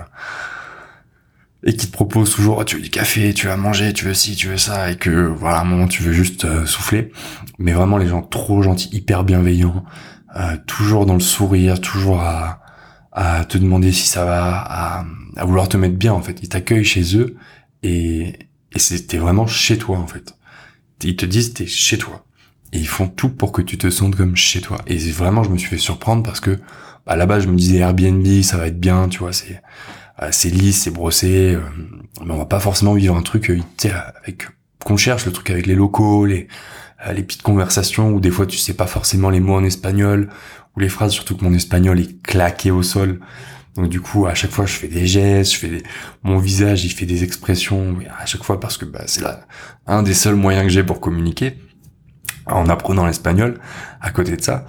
et 1.66 1.76
qui 1.76 1.88
te 1.88 1.92
propose 1.92 2.32
toujours 2.32 2.58
oh, 2.58 2.64
tu 2.64 2.76
veux 2.76 2.82
du 2.82 2.90
café, 2.90 3.34
tu 3.34 3.48
veux 3.48 3.56
manger, 3.56 3.94
tu 3.94 4.06
veux 4.06 4.14
ci, 4.14 4.36
tu 4.36 4.48
veux 4.48 4.58
ça 4.58 4.92
et 4.92 4.98
que 4.98 5.28
voilà 5.28 5.58
à 5.58 5.62
un 5.62 5.66
moment 5.66 5.88
tu 5.88 6.04
veux 6.04 6.14
juste 6.14 6.46
euh, 6.46 6.66
souffler. 6.66 7.12
Mais 7.58 7.72
vraiment 7.72 7.98
les 7.98 8.08
gens 8.08 8.22
trop 8.22 8.62
gentils, 8.62 8.90
hyper 8.92 9.24
bienveillants, 9.24 9.84
euh, 10.36 10.58
toujours 10.68 11.06
dans 11.06 11.14
le 11.14 11.20
sourire, 11.22 11.80
toujours 11.80 12.22
à, 12.22 12.62
à 13.12 13.46
te 13.46 13.58
demander 13.58 13.92
si 13.92 14.08
ça 14.08 14.26
va, 14.26 14.58
à, 14.58 15.06
à 15.38 15.46
vouloir 15.46 15.70
te 15.70 15.78
mettre 15.78 15.96
bien 15.96 16.14
en 16.14 16.22
fait. 16.22 16.40
Ils 16.42 16.50
t'accueillent 16.50 16.84
chez 16.84 17.18
eux 17.18 17.38
et, 17.82 18.34
et 18.74 18.80
c'était 18.80 19.18
vraiment 19.18 19.48
chez 19.48 19.78
toi 19.78 19.98
en 19.98 20.08
fait. 20.08 20.36
Ils 21.04 21.16
te 21.16 21.26
disent 21.26 21.54
t'es 21.54 21.68
chez 21.68 21.98
toi 21.98 22.26
et 22.74 22.80
ils 22.80 22.88
font 22.88 23.08
tout 23.08 23.30
pour 23.30 23.52
que 23.52 23.62
tu 23.62 23.78
te 23.78 23.90
sentes 23.90 24.16
comme 24.16 24.36
chez 24.36 24.60
toi. 24.60 24.80
Et 24.88 24.98
vraiment 25.12 25.44
je 25.44 25.50
me 25.50 25.58
suis 25.58 25.70
fait 25.70 25.78
surprendre 25.78 26.24
parce 26.24 26.42
que 26.42 26.60
bah, 27.06 27.16
là-bas 27.16 27.40
je 27.40 27.48
me 27.48 27.56
disais 27.56 27.78
Airbnb 27.78 28.26
ça 28.42 28.58
va 28.58 28.68
être 28.68 28.80
bien, 28.80 29.08
tu 29.08 29.20
vois 29.20 29.32
c'est 29.32 29.62
c'est 30.32 30.50
lisse, 30.50 30.84
c'est 30.84 30.92
brossé, 30.92 31.56
euh, 31.56 31.62
mais 32.24 32.34
on 32.34 32.38
va 32.38 32.46
pas 32.46 32.60
forcément 32.60 32.94
vivre 32.94 33.16
un 33.16 33.22
truc 33.22 33.50
euh, 33.50 33.60
avec 34.24 34.48
qu'on 34.84 34.98
cherche 34.98 35.26
le 35.26 35.32
truc 35.32 35.50
avec 35.50 35.66
les 35.66 35.76
locaux, 35.76 36.26
les 36.26 36.48
les 37.14 37.24
petites 37.24 37.42
conversations 37.42 38.12
où 38.12 38.22
des 38.22 38.32
fois 38.32 38.46
tu 38.46 38.58
sais 38.58 38.74
pas 38.74 38.88
forcément 38.88 39.30
les 39.30 39.42
mots 39.42 39.56
en 39.56 39.64
espagnol 39.66 40.30
ou 40.76 40.80
les 40.80 40.88
phrases, 40.88 41.12
surtout 41.12 41.36
que 41.36 41.44
mon 41.44 41.54
espagnol 41.54 42.00
est 42.00 42.22
claqué 42.24 42.72
au 42.72 42.82
sol 42.82 43.20
Donc 43.76 43.90
du 43.90 44.00
coup, 44.00 44.26
à 44.26 44.34
chaque 44.36 44.52
fois, 44.52 44.66
je 44.66 44.74
fais 44.74 44.88
des 44.88 45.06
gestes, 45.06 45.54
je 45.54 45.58
fais 45.58 45.68
des... 45.68 45.84
mon 46.24 46.38
visage, 46.38 46.86
il 46.86 46.92
fait 46.92 47.06
des 47.06 47.24
expressions 47.24 47.98
à 48.18 48.26
chaque 48.26 48.44
fois 48.44 48.60
parce 48.60 48.78
que 48.78 48.86
bah, 48.86 49.04
c'est 49.08 49.22
là 49.22 49.42
un 49.86 50.04
des 50.04 50.14
seuls 50.14 50.36
moyens 50.36 50.66
que 50.66 50.72
j'ai 50.72 50.84
pour 50.84 51.02
communiquer 51.02 51.58
en 52.46 52.70
apprenant 52.70 53.06
l'espagnol. 53.06 53.60
À 54.00 54.12
côté 54.12 54.38
de 54.38 54.42
ça, 54.42 54.66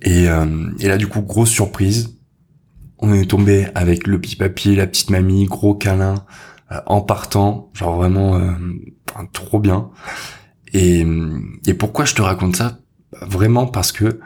et, 0.00 0.28
euh, 0.28 0.70
et 0.80 0.88
là 0.88 0.96
du 0.96 1.06
coup, 1.06 1.22
grosse 1.22 1.50
surprise, 1.50 2.16
on 3.04 3.12
est 3.14 3.30
tombé 3.30 3.66
avec 3.74 4.06
le 4.06 4.20
petit 4.20 4.36
papier, 4.36 4.76
la 4.76 4.86
petite 4.86 5.10
mamie, 5.10 5.44
gros 5.44 5.74
câlin 5.74 6.24
euh, 6.72 6.80
en 6.86 7.02
partant, 7.02 7.70
genre 7.74 7.96
vraiment 7.96 8.36
euh, 8.36 8.52
trop 9.32 9.60
bien. 9.60 9.90
Et, 10.72 11.06
et 11.66 11.74
pourquoi 11.74 12.04
je 12.04 12.14
te 12.14 12.22
raconte 12.22 12.56
ça? 12.56 12.78
Vraiment 13.20 13.66
parce 13.66 13.92
que 13.92 14.20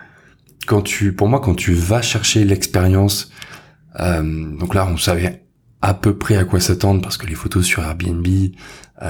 quand 0.67 0.83
tu, 0.83 1.13
pour 1.13 1.29
moi, 1.29 1.41
quand 1.41 1.55
tu 1.55 1.75
vas 1.75 2.03
chercher 2.03 2.45
l'expérience, 2.45 3.31
euh, 4.01 4.57
donc 4.57 4.75
là, 4.75 4.87
on 4.91 4.97
savait 4.97 5.45
à 5.83 5.95
peu 5.95 6.17
près 6.17 6.37
à 6.37 6.45
quoi 6.45 6.61
s'attendre 6.61 7.03
parce 7.03 7.17
que 7.17 7.27
les 7.27 7.35
photos 7.35 7.65
sur 7.65 7.83
Airbnb, 7.83 8.27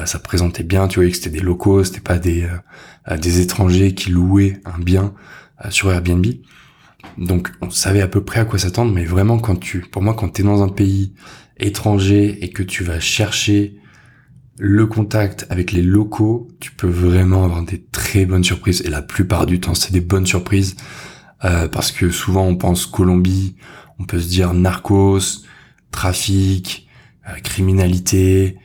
ça 0.04 0.18
présentait 0.18 0.64
bien. 0.64 0.86
Tu 0.86 0.96
voyais 0.96 1.10
que 1.10 1.16
c'était 1.16 1.30
des 1.30 1.40
locaux, 1.40 1.82
c'était 1.82 2.00
pas 2.00 2.18
des 2.18 2.46
des 3.18 3.40
étrangers 3.40 3.94
qui 3.94 4.10
louaient 4.10 4.60
un 4.66 4.78
bien 4.78 5.14
sur 5.70 5.90
Airbnb. 5.90 6.26
Donc, 7.16 7.50
on 7.60 7.70
savait 7.70 8.02
à 8.02 8.08
peu 8.08 8.22
près 8.22 8.40
à 8.40 8.44
quoi 8.44 8.58
s'attendre, 8.58 8.92
mais 8.92 9.04
vraiment 9.04 9.38
quand 9.38 9.56
tu, 9.56 9.80
pour 9.80 10.02
moi, 10.02 10.14
quand 10.14 10.28
t'es 10.28 10.42
dans 10.42 10.62
un 10.62 10.68
pays 10.68 11.14
étranger 11.58 12.44
et 12.44 12.50
que 12.50 12.62
tu 12.62 12.84
vas 12.84 13.00
chercher 13.00 13.76
le 14.58 14.86
contact 14.86 15.46
avec 15.50 15.72
les 15.72 15.82
locaux, 15.82 16.48
tu 16.60 16.72
peux 16.72 16.88
vraiment 16.88 17.44
avoir 17.44 17.62
des 17.62 17.82
très 17.92 18.26
bonnes 18.26 18.44
surprises. 18.44 18.82
Et 18.84 18.90
la 18.90 19.02
plupart 19.02 19.46
du 19.46 19.60
temps, 19.60 19.74
c'est 19.74 19.92
des 19.92 20.00
bonnes 20.00 20.26
surprises. 20.26 20.76
Euh, 21.44 21.68
parce 21.68 21.92
que 21.92 22.10
souvent 22.10 22.44
on 22.44 22.56
pense 22.56 22.86
Colombie, 22.86 23.54
on 24.00 24.04
peut 24.04 24.20
se 24.20 24.28
dire 24.28 24.54
narcos, 24.54 25.44
trafic, 25.92 26.88
euh, 27.28 27.38
criminalité, 27.44 28.56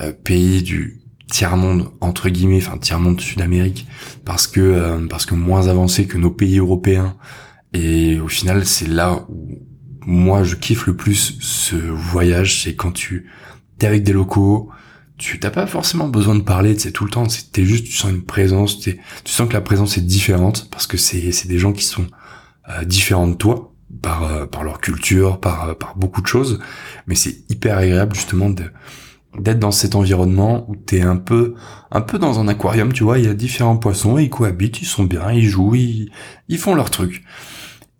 euh, 0.00 0.12
pays 0.12 0.62
du 0.62 1.02
tiers 1.30 1.56
monde 1.56 1.90
entre 2.00 2.30
guillemets, 2.30 2.62
enfin 2.64 2.78
tiers 2.78 3.00
monde 3.00 3.20
Sud-Amérique, 3.20 3.86
parce 4.24 4.46
que 4.46 5.06
parce 5.08 5.26
que 5.26 5.34
moins 5.34 5.68
avancé 5.68 6.06
que 6.06 6.16
nos 6.16 6.30
pays 6.30 6.58
européens. 6.58 7.16
Et 7.72 8.20
au 8.20 8.28
final, 8.28 8.64
c'est 8.66 8.88
là 8.88 9.24
où 9.28 9.58
moi 10.06 10.44
je 10.44 10.54
kiffe 10.54 10.86
le 10.86 10.96
plus 10.96 11.36
ce 11.40 11.76
voyage, 11.76 12.62
c'est 12.62 12.74
quand 12.74 12.92
tu 12.92 13.30
t'es 13.78 13.86
avec 13.86 14.02
des 14.04 14.12
locaux, 14.12 14.70
tu 15.18 15.40
t'as 15.40 15.50
pas 15.50 15.66
forcément 15.66 16.08
besoin 16.08 16.34
de 16.34 16.42
parler, 16.42 16.78
c'est 16.78 16.92
tout 16.92 17.04
le 17.04 17.10
temps, 17.10 17.26
t'es 17.52 17.64
juste, 17.64 17.86
tu 17.86 17.92
sens 17.92 18.10
une 18.10 18.22
présence, 18.22 18.80
tu 18.80 18.98
sens 19.24 19.48
que 19.48 19.54
la 19.54 19.60
présence 19.60 19.98
est 19.98 20.02
différente 20.02 20.68
parce 20.70 20.86
que 20.86 20.96
c'est 20.96 21.32
c'est 21.32 21.48
des 21.48 21.58
gens 21.58 21.72
qui 21.72 21.84
sont 21.84 22.06
euh, 22.68 22.84
différents 22.84 23.28
de 23.28 23.34
toi 23.34 23.72
par 24.02 24.24
euh, 24.24 24.46
par 24.46 24.62
leur 24.62 24.80
culture, 24.80 25.40
par 25.40 25.70
euh, 25.70 25.74
par 25.74 25.96
beaucoup 25.96 26.22
de 26.22 26.26
choses, 26.26 26.60
mais 27.06 27.14
c'est 27.14 27.50
hyper 27.50 27.78
agréable 27.78 28.14
justement 28.14 28.50
de 28.50 28.64
d'être 29.38 29.58
dans 29.58 29.70
cet 29.70 29.94
environnement 29.94 30.68
où 30.68 30.76
t'es 30.76 31.02
un 31.02 31.16
peu 31.16 31.54
un 31.90 32.00
peu 32.00 32.18
dans 32.18 32.40
un 32.40 32.48
aquarium, 32.48 32.92
tu 32.92 33.04
vois, 33.04 33.18
il 33.18 33.26
y 33.26 33.28
a 33.28 33.34
différents 33.34 33.76
poissons, 33.76 34.18
ils 34.18 34.30
cohabitent, 34.30 34.80
ils 34.82 34.86
sont 34.86 35.04
bien, 35.04 35.30
ils 35.30 35.48
jouent, 35.48 35.74
ils, 35.74 36.10
ils 36.48 36.58
font 36.58 36.74
leur 36.74 36.90
truc. 36.90 37.24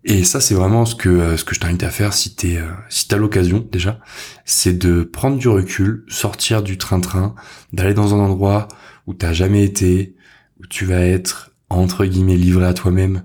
Et 0.03 0.23
ça, 0.23 0.39
c'est 0.39 0.55
vraiment 0.55 0.85
ce 0.85 0.95
que 0.95 1.35
ce 1.35 1.43
que 1.43 1.53
je 1.53 1.59
t'invite 1.59 1.83
à 1.83 1.89
faire 1.89 2.13
si 2.13 2.33
t'es 2.35 2.57
euh, 2.57 2.71
si 2.89 3.07
t'as 3.07 3.17
l'occasion 3.17 3.67
déjà, 3.71 3.99
c'est 4.45 4.77
de 4.77 5.03
prendre 5.03 5.37
du 5.37 5.49
recul, 5.49 6.05
sortir 6.07 6.63
du 6.63 6.77
train-train, 6.77 7.35
d'aller 7.73 7.93
dans 7.93 8.15
un 8.15 8.19
endroit 8.19 8.69
où 9.05 9.13
t'as 9.13 9.33
jamais 9.33 9.63
été, 9.65 10.15
où 10.59 10.67
tu 10.67 10.85
vas 10.85 11.01
être 11.01 11.51
entre 11.69 12.05
guillemets 12.05 12.37
livré 12.37 12.65
à 12.65 12.73
toi-même. 12.73 13.23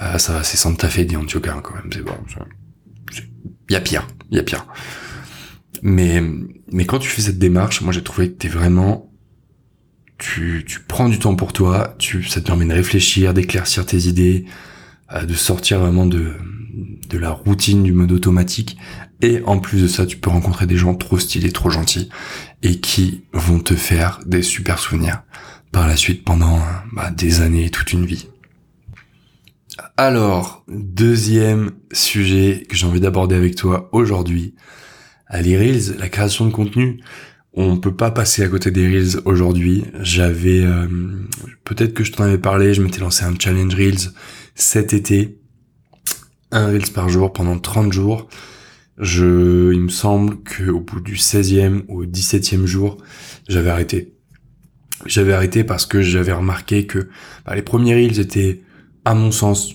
Euh, 0.00 0.18
ça 0.18 0.44
c'est 0.44 0.56
Santa 0.56 0.88
Fe 0.88 1.00
di 1.00 1.16
Antioquia 1.16 1.60
quand 1.62 1.74
même. 1.74 1.90
C'est 1.92 2.02
bon. 2.04 2.14
Y 3.68 3.74
a 3.76 3.80
pire, 3.80 4.06
y 4.30 4.38
a 4.38 4.42
pire. 4.42 4.66
Mais 5.82 6.22
mais 6.72 6.84
quand 6.84 6.98
tu 6.98 7.08
fais 7.08 7.22
cette 7.22 7.38
démarche, 7.38 7.80
moi 7.80 7.92
j'ai 7.92 8.02
trouvé 8.02 8.30
que 8.30 8.36
t'es 8.36 8.48
vraiment 8.48 9.10
tu, 10.20 10.64
tu 10.66 10.80
prends 10.80 11.08
du 11.08 11.18
temps 11.18 11.34
pour 11.34 11.52
toi, 11.52 11.94
tu, 11.98 12.22
ça 12.24 12.40
te 12.40 12.46
permet 12.46 12.66
de 12.66 12.74
réfléchir, 12.74 13.32
d'éclaircir 13.32 13.86
tes 13.86 14.06
idées, 14.06 14.44
de 15.26 15.34
sortir 15.34 15.80
vraiment 15.80 16.06
de, 16.06 16.34
de 17.08 17.18
la 17.18 17.30
routine 17.30 17.82
du 17.82 17.92
mode 17.92 18.12
automatique. 18.12 18.76
Et 19.22 19.42
en 19.44 19.58
plus 19.58 19.82
de 19.82 19.88
ça, 19.88 20.06
tu 20.06 20.16
peux 20.16 20.30
rencontrer 20.30 20.66
des 20.66 20.76
gens 20.76 20.94
trop 20.94 21.18
stylés, 21.18 21.52
trop 21.52 21.70
gentils, 21.70 22.08
et 22.62 22.80
qui 22.80 23.24
vont 23.32 23.58
te 23.58 23.74
faire 23.74 24.20
des 24.26 24.42
super 24.42 24.78
souvenirs 24.78 25.22
par 25.72 25.86
la 25.86 25.96
suite 25.96 26.24
pendant 26.24 26.60
bah, 26.92 27.10
des 27.10 27.40
années, 27.40 27.70
toute 27.70 27.92
une 27.92 28.06
vie. 28.06 28.28
Alors, 29.96 30.64
deuxième 30.68 31.72
sujet 31.92 32.64
que 32.68 32.76
j'ai 32.76 32.86
envie 32.86 33.00
d'aborder 33.00 33.34
avec 33.34 33.56
toi 33.56 33.88
aujourd'hui, 33.92 34.54
les 35.38 35.56
Reels, 35.56 35.96
la 35.98 36.08
création 36.08 36.46
de 36.46 36.52
contenu. 36.52 37.00
On 37.52 37.78
peut 37.78 37.94
pas 37.94 38.10
passer 38.10 38.42
à 38.42 38.48
côté 38.48 38.70
des 38.70 38.86
Reels 38.86 39.20
aujourd'hui. 39.24 39.84
J'avais, 40.00 40.62
euh, 40.64 40.86
peut-être 41.64 41.94
que 41.94 42.04
je 42.04 42.12
t'en 42.12 42.24
avais 42.24 42.38
parlé, 42.38 42.74
je 42.74 42.82
m'étais 42.82 43.00
lancé 43.00 43.24
un 43.24 43.34
challenge 43.38 43.74
Reels 43.74 44.12
cet 44.54 44.92
été, 44.92 45.38
un 46.52 46.66
Reels 46.66 46.92
par 46.92 47.08
jour 47.08 47.32
pendant 47.32 47.58
30 47.58 47.92
jours. 47.92 48.28
Je, 48.98 49.72
il 49.72 49.80
me 49.80 49.88
semble 49.88 50.36
qu'au 50.44 50.80
bout 50.80 51.00
du 51.00 51.14
16e 51.14 51.84
ou 51.88 52.04
17e 52.04 52.66
jour, 52.66 52.98
j'avais 53.48 53.70
arrêté. 53.70 54.14
J'avais 55.06 55.32
arrêté 55.32 55.64
parce 55.64 55.86
que 55.86 56.02
j'avais 56.02 56.32
remarqué 56.32 56.86
que 56.86 57.08
bah, 57.46 57.54
les 57.54 57.62
premiers 57.62 57.94
Reels 57.94 58.20
étaient, 58.20 58.60
à 59.04 59.14
mon 59.14 59.30
sens, 59.32 59.74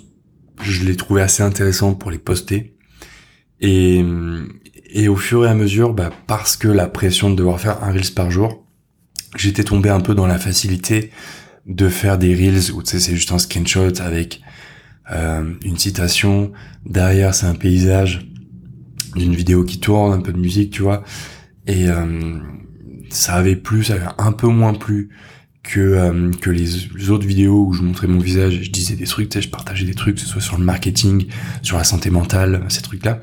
je 0.61 0.85
les 0.85 0.95
trouvais 0.95 1.23
assez 1.23 1.43
intéressants 1.43 1.95
pour 1.95 2.11
les 2.11 2.19
poster. 2.19 2.75
Et, 3.59 4.03
et 4.89 5.07
au 5.07 5.15
fur 5.15 5.45
et 5.45 5.49
à 5.49 5.53
mesure, 5.53 5.93
bah, 5.93 6.11
parce 6.27 6.55
que 6.55 6.67
la 6.67 6.87
pression 6.87 7.29
de 7.29 7.35
devoir 7.35 7.59
faire 7.59 7.83
un 7.83 7.91
Reels 7.91 8.13
par 8.15 8.31
jour, 8.31 8.65
j'étais 9.35 9.63
tombé 9.63 9.89
un 9.89 10.01
peu 10.01 10.15
dans 10.15 10.27
la 10.27 10.37
facilité 10.37 11.11
de 11.65 11.89
faire 11.89 12.17
des 12.17 12.33
Reels 12.35 12.71
où 12.71 12.83
tu 12.83 12.91
sais, 12.91 12.99
c'est 12.99 13.15
juste 13.15 13.31
un 13.31 13.39
screenshot 13.39 13.99
avec 13.99 14.41
euh, 15.11 15.53
une 15.63 15.77
citation, 15.77 16.51
derrière 16.85 17.33
c'est 17.33 17.45
un 17.45 17.55
paysage 17.55 18.27
d'une 19.15 19.35
vidéo 19.35 19.63
qui 19.63 19.79
tourne, 19.79 20.13
un 20.13 20.21
peu 20.21 20.33
de 20.33 20.39
musique, 20.39 20.71
tu 20.71 20.81
vois, 20.81 21.03
et 21.67 21.87
euh, 21.87 22.37
ça 23.09 23.35
avait 23.35 23.55
plus, 23.55 23.85
ça 23.85 23.93
avait 23.95 24.07
un 24.17 24.31
peu 24.31 24.47
moins 24.47 24.73
plu 24.73 25.09
que 25.63 25.79
euh, 25.79 26.31
que 26.41 26.49
les, 26.51 27.09
autres 27.09 27.25
vidéos 27.25 27.65
où 27.67 27.73
je 27.73 27.81
montrais 27.81 28.07
mon 28.07 28.19
visage, 28.19 28.55
et 28.55 28.63
je 28.63 28.71
disais 28.71 28.95
des 28.95 29.05
trucs, 29.05 29.29
tu 29.29 29.39
sais, 29.39 29.41
je 29.41 29.49
partageais 29.49 29.85
des 29.85 29.95
trucs, 29.95 30.15
que 30.15 30.21
ce 30.21 30.27
soit 30.27 30.41
sur 30.41 30.57
le 30.57 30.63
marketing, 30.63 31.27
sur 31.61 31.77
la 31.77 31.83
santé 31.83 32.09
mentale, 32.09 32.63
ces 32.69 32.81
trucs-là, 32.81 33.21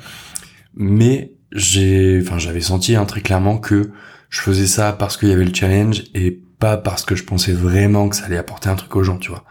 mais 0.74 1.32
j'ai, 1.52 2.20
enfin 2.22 2.38
j'avais 2.38 2.60
senti 2.60 2.96
hein, 2.96 3.04
très 3.04 3.20
clairement 3.20 3.58
que 3.58 3.90
je 4.30 4.40
faisais 4.40 4.66
ça 4.66 4.92
parce 4.92 5.16
qu'il 5.16 5.28
y 5.28 5.32
avait 5.32 5.44
le 5.44 5.54
challenge 5.54 6.04
et 6.14 6.42
pas 6.58 6.76
parce 6.76 7.04
que 7.04 7.14
je 7.14 7.24
pensais 7.24 7.52
vraiment 7.52 8.08
que 8.08 8.16
ça 8.16 8.24
allait 8.24 8.38
apporter 8.38 8.68
un 8.68 8.76
truc 8.76 8.94
aux 8.96 9.02
gens, 9.02 9.18
tu 9.18 9.30
vois. 9.30 9.44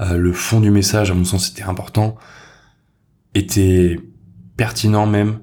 Euh, 0.00 0.16
le 0.16 0.32
fond 0.32 0.60
du 0.60 0.70
message, 0.70 1.10
à 1.10 1.14
mon 1.14 1.24
sens, 1.24 1.50
était 1.50 1.62
important, 1.62 2.16
était 3.34 4.00
pertinent 4.56 5.06
même, 5.06 5.40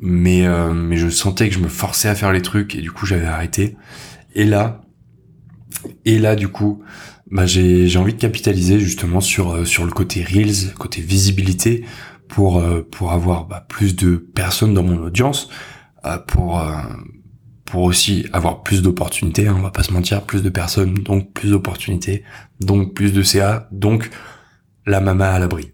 mais 0.00 0.46
euh, 0.46 0.74
mais 0.74 0.96
je 0.96 1.08
sentais 1.08 1.48
que 1.48 1.54
je 1.54 1.60
me 1.60 1.68
forçais 1.68 2.08
à 2.08 2.14
faire 2.14 2.32
les 2.32 2.42
trucs 2.42 2.74
et 2.74 2.82
du 2.82 2.90
coup 2.90 3.06
j'avais 3.06 3.26
arrêté. 3.26 3.76
Et 4.34 4.44
là, 4.44 4.82
et 6.04 6.18
là 6.18 6.36
du 6.36 6.48
coup, 6.48 6.82
bah 7.30 7.46
j'ai 7.46 7.88
j'ai 7.88 7.98
envie 7.98 8.12
de 8.12 8.20
capitaliser 8.20 8.78
justement 8.80 9.20
sur 9.20 9.52
euh, 9.52 9.64
sur 9.64 9.84
le 9.84 9.92
côté 9.92 10.22
reels, 10.22 10.74
côté 10.78 11.00
visibilité 11.00 11.84
pour 12.28 12.62
pour 12.90 13.12
avoir 13.12 13.46
bah, 13.46 13.64
plus 13.68 13.96
de 13.96 14.16
personnes 14.16 14.74
dans 14.74 14.82
mon 14.82 14.98
audience, 14.98 15.48
pour 16.26 16.62
pour 17.66 17.82
aussi 17.82 18.26
avoir 18.32 18.62
plus 18.62 18.80
d'opportunités, 18.80 19.48
hein, 19.48 19.54
on 19.58 19.62
va 19.62 19.70
pas 19.70 19.82
se 19.82 19.92
mentir, 19.92 20.22
plus 20.22 20.42
de 20.42 20.48
personnes, 20.48 20.94
donc 20.94 21.32
plus 21.32 21.50
d'opportunités, 21.50 22.22
donc 22.60 22.94
plus 22.94 23.12
de 23.12 23.22
CA, 23.22 23.68
donc 23.72 24.08
la 24.86 25.00
mama 25.00 25.30
à 25.32 25.38
l'abri. 25.38 25.72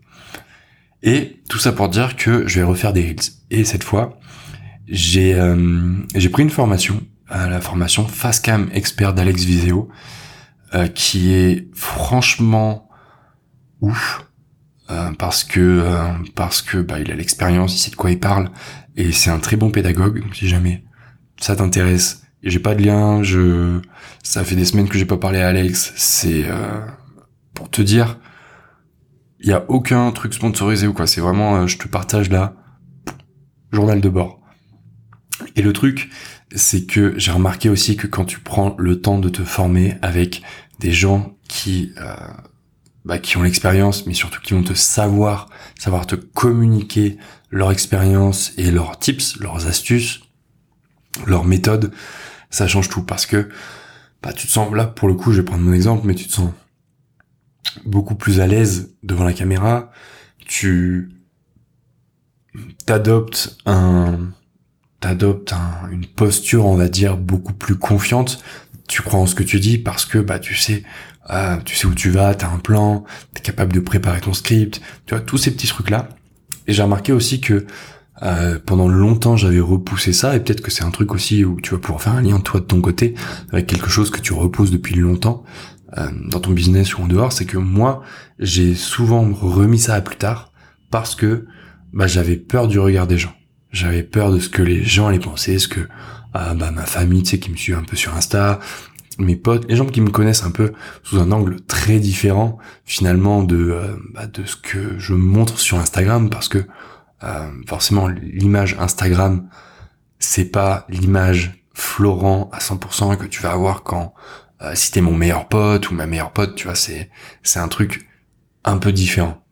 Et 1.02 1.40
tout 1.48 1.58
ça 1.58 1.72
pour 1.72 1.88
dire 1.88 2.16
que 2.16 2.48
je 2.48 2.60
vais 2.60 2.64
refaire 2.64 2.92
des 2.92 3.02
reels. 3.02 3.32
Et 3.50 3.64
cette 3.64 3.84
fois, 3.84 4.18
j'ai 4.88 5.34
euh, 5.34 5.94
j'ai 6.14 6.28
pris 6.28 6.42
une 6.42 6.50
formation, 6.50 7.00
euh, 7.30 7.48
la 7.48 7.60
formation 7.60 8.06
Fastcam 8.06 8.70
Expert 8.72 9.12
d'Alex 9.12 9.44
Viseo, 9.44 9.88
euh, 10.74 10.88
qui 10.88 11.32
est 11.32 11.68
franchement 11.74 12.88
ouf. 13.80 14.26
Parce 15.18 15.44
que 15.44 15.84
parce 16.34 16.62
que 16.62 16.78
bah, 16.78 17.00
il 17.00 17.10
a 17.10 17.14
l'expérience, 17.14 17.74
il 17.74 17.78
sait 17.78 17.90
de 17.90 17.96
quoi 17.96 18.10
il 18.10 18.18
parle 18.18 18.50
et 18.96 19.12
c'est 19.12 19.30
un 19.30 19.38
très 19.38 19.56
bon 19.56 19.70
pédagogue. 19.70 20.22
Donc 20.22 20.34
si 20.34 20.48
jamais 20.48 20.84
ça 21.40 21.56
t'intéresse, 21.56 22.22
j'ai 22.42 22.58
pas 22.58 22.74
de 22.74 22.84
lien, 22.84 23.22
je, 23.22 23.80
ça 24.22 24.44
fait 24.44 24.56
des 24.56 24.64
semaines 24.64 24.88
que 24.88 24.98
j'ai 24.98 25.04
pas 25.04 25.16
parlé 25.16 25.40
à 25.40 25.48
Alex, 25.48 25.92
c'est 25.96 26.44
euh, 26.44 26.80
pour 27.54 27.70
te 27.70 27.82
dire, 27.82 28.18
il 29.40 29.48
y 29.48 29.52
a 29.52 29.64
aucun 29.68 30.10
truc 30.12 30.34
sponsorisé 30.34 30.86
ou 30.86 30.92
quoi, 30.92 31.06
c'est 31.06 31.20
vraiment, 31.20 31.56
euh, 31.56 31.66
je 31.66 31.78
te 31.78 31.88
partage 31.88 32.30
là, 32.30 32.54
journal 33.72 34.00
de 34.00 34.08
bord. 34.08 34.40
Et 35.56 35.62
le 35.62 35.72
truc, 35.72 36.10
c'est 36.54 36.86
que 36.86 37.14
j'ai 37.16 37.32
remarqué 37.32 37.68
aussi 37.68 37.96
que 37.96 38.06
quand 38.06 38.24
tu 38.24 38.40
prends 38.40 38.74
le 38.78 39.00
temps 39.00 39.18
de 39.18 39.28
te 39.28 39.42
former 39.42 39.96
avec 40.02 40.42
des 40.78 40.92
gens 40.92 41.36
qui 41.48 41.92
euh, 42.00 42.14
bah, 43.04 43.18
qui 43.18 43.36
ont 43.36 43.42
l'expérience, 43.42 44.06
mais 44.06 44.14
surtout 44.14 44.40
qui 44.40 44.54
vont 44.54 44.62
te 44.62 44.74
savoir, 44.74 45.48
savoir 45.78 46.06
te 46.06 46.14
communiquer 46.14 47.18
leur 47.50 47.70
expérience 47.72 48.52
et 48.56 48.70
leurs 48.70 48.98
tips, 48.98 49.38
leurs 49.38 49.66
astuces, 49.66 50.20
leurs 51.26 51.44
méthodes, 51.44 51.92
ça 52.50 52.66
change 52.66 52.88
tout 52.88 53.02
parce 53.02 53.26
que 53.26 53.48
bah, 54.22 54.32
tu 54.32 54.46
te 54.46 54.52
sens 54.52 54.72
là 54.72 54.86
pour 54.86 55.08
le 55.08 55.14
coup, 55.14 55.32
je 55.32 55.40
vais 55.40 55.44
prendre 55.44 55.62
mon 55.62 55.72
exemple, 55.72 56.06
mais 56.06 56.14
tu 56.14 56.26
te 56.26 56.32
sens 56.32 56.52
beaucoup 57.84 58.14
plus 58.14 58.40
à 58.40 58.46
l'aise 58.46 58.94
devant 59.02 59.24
la 59.24 59.32
caméra, 59.32 59.90
tu 60.46 61.10
t'adoptes 62.86 63.56
un 63.66 64.32
t'adoptes 65.02 65.52
une 65.90 66.06
posture, 66.06 66.64
on 66.64 66.76
va 66.76 66.88
dire, 66.88 67.18
beaucoup 67.18 67.52
plus 67.52 67.76
confiante. 67.76 68.42
Tu 68.92 69.00
crois 69.00 69.20
en 69.20 69.26
ce 69.26 69.34
que 69.34 69.42
tu 69.42 69.58
dis 69.58 69.78
parce 69.78 70.04
que 70.04 70.18
bah 70.18 70.38
tu 70.38 70.54
sais, 70.54 70.82
ah, 71.24 71.60
tu 71.64 71.74
sais 71.74 71.86
où 71.86 71.94
tu 71.94 72.10
vas, 72.10 72.34
t'as 72.34 72.50
un 72.50 72.58
plan, 72.58 73.04
t'es 73.32 73.40
capable 73.40 73.72
de 73.72 73.80
préparer 73.80 74.20
ton 74.20 74.34
script, 74.34 74.82
tu 75.06 75.14
vois 75.14 75.24
tous 75.24 75.38
ces 75.38 75.50
petits 75.50 75.66
trucs 75.66 75.88
là. 75.88 76.10
Et 76.66 76.74
j'ai 76.74 76.82
remarqué 76.82 77.10
aussi 77.10 77.40
que 77.40 77.64
euh, 78.22 78.58
pendant 78.66 78.88
longtemps 78.88 79.38
j'avais 79.38 79.60
repoussé 79.60 80.12
ça 80.12 80.36
et 80.36 80.40
peut-être 80.40 80.60
que 80.60 80.70
c'est 80.70 80.84
un 80.84 80.90
truc 80.90 81.14
aussi 81.14 81.42
où 81.42 81.58
tu 81.58 81.70
vas 81.70 81.78
pouvoir 81.78 82.02
faire 82.02 82.12
un 82.12 82.20
lien 82.20 82.38
toi 82.38 82.60
de 82.60 82.66
ton 82.66 82.82
côté 82.82 83.14
avec 83.50 83.66
quelque 83.66 83.88
chose 83.88 84.10
que 84.10 84.20
tu 84.20 84.34
repousses 84.34 84.70
depuis 84.70 84.94
longtemps 84.94 85.42
euh, 85.96 86.10
dans 86.28 86.40
ton 86.40 86.50
business 86.50 86.98
ou 86.98 87.00
en 87.00 87.06
dehors, 87.06 87.32
c'est 87.32 87.46
que 87.46 87.56
moi 87.56 88.02
j'ai 88.38 88.74
souvent 88.74 89.26
remis 89.32 89.78
ça 89.78 89.94
à 89.94 90.02
plus 90.02 90.16
tard 90.16 90.52
parce 90.90 91.14
que 91.14 91.46
bah, 91.94 92.06
j'avais 92.06 92.36
peur 92.36 92.68
du 92.68 92.78
regard 92.78 93.06
des 93.06 93.16
gens. 93.16 93.32
J'avais 93.70 94.02
peur 94.02 94.30
de 94.32 94.38
ce 94.38 94.50
que 94.50 94.60
les 94.60 94.84
gens 94.84 95.06
allaient 95.06 95.18
penser, 95.18 95.58
ce 95.58 95.66
que 95.66 95.80
euh, 96.36 96.54
bah, 96.54 96.70
ma 96.70 96.86
famille, 96.86 97.22
tu 97.22 97.30
sais, 97.30 97.38
qui 97.38 97.50
me 97.50 97.56
suit 97.56 97.74
un 97.74 97.82
peu 97.82 97.96
sur 97.96 98.14
Insta, 98.14 98.58
mes 99.18 99.36
potes, 99.36 99.68
les 99.68 99.76
gens 99.76 99.86
qui 99.86 100.00
me 100.00 100.10
connaissent 100.10 100.44
un 100.44 100.50
peu 100.50 100.72
sous 101.02 101.18
un 101.18 101.32
angle 101.32 101.60
très 101.62 101.98
différent 101.98 102.58
finalement 102.84 103.42
de 103.42 103.70
euh, 103.70 103.96
bah, 104.14 104.26
de 104.26 104.44
ce 104.44 104.56
que 104.56 104.98
je 104.98 105.14
montre 105.14 105.58
sur 105.58 105.78
Instagram 105.78 106.30
parce 106.30 106.48
que 106.48 106.66
euh, 107.22 107.50
forcément 107.66 108.08
l'image 108.08 108.76
Instagram 108.78 109.48
c'est 110.18 110.46
pas 110.46 110.86
l'image 110.88 111.58
Florent 111.74 112.50
à 112.52 112.58
100% 112.58 113.16
que 113.16 113.26
tu 113.26 113.42
vas 113.42 113.52
avoir 113.52 113.82
quand 113.82 114.14
euh, 114.62 114.72
si 114.74 114.92
t'es 114.92 115.00
mon 115.00 115.14
meilleur 115.14 115.48
pote 115.48 115.90
ou 115.90 115.94
ma 115.94 116.06
meilleure 116.06 116.32
pote 116.32 116.54
tu 116.54 116.66
vois 116.66 116.74
c'est 116.74 117.10
c'est 117.42 117.58
un 117.58 117.68
truc 117.68 118.06
un 118.64 118.78
peu 118.78 118.92
différent. 118.92 119.42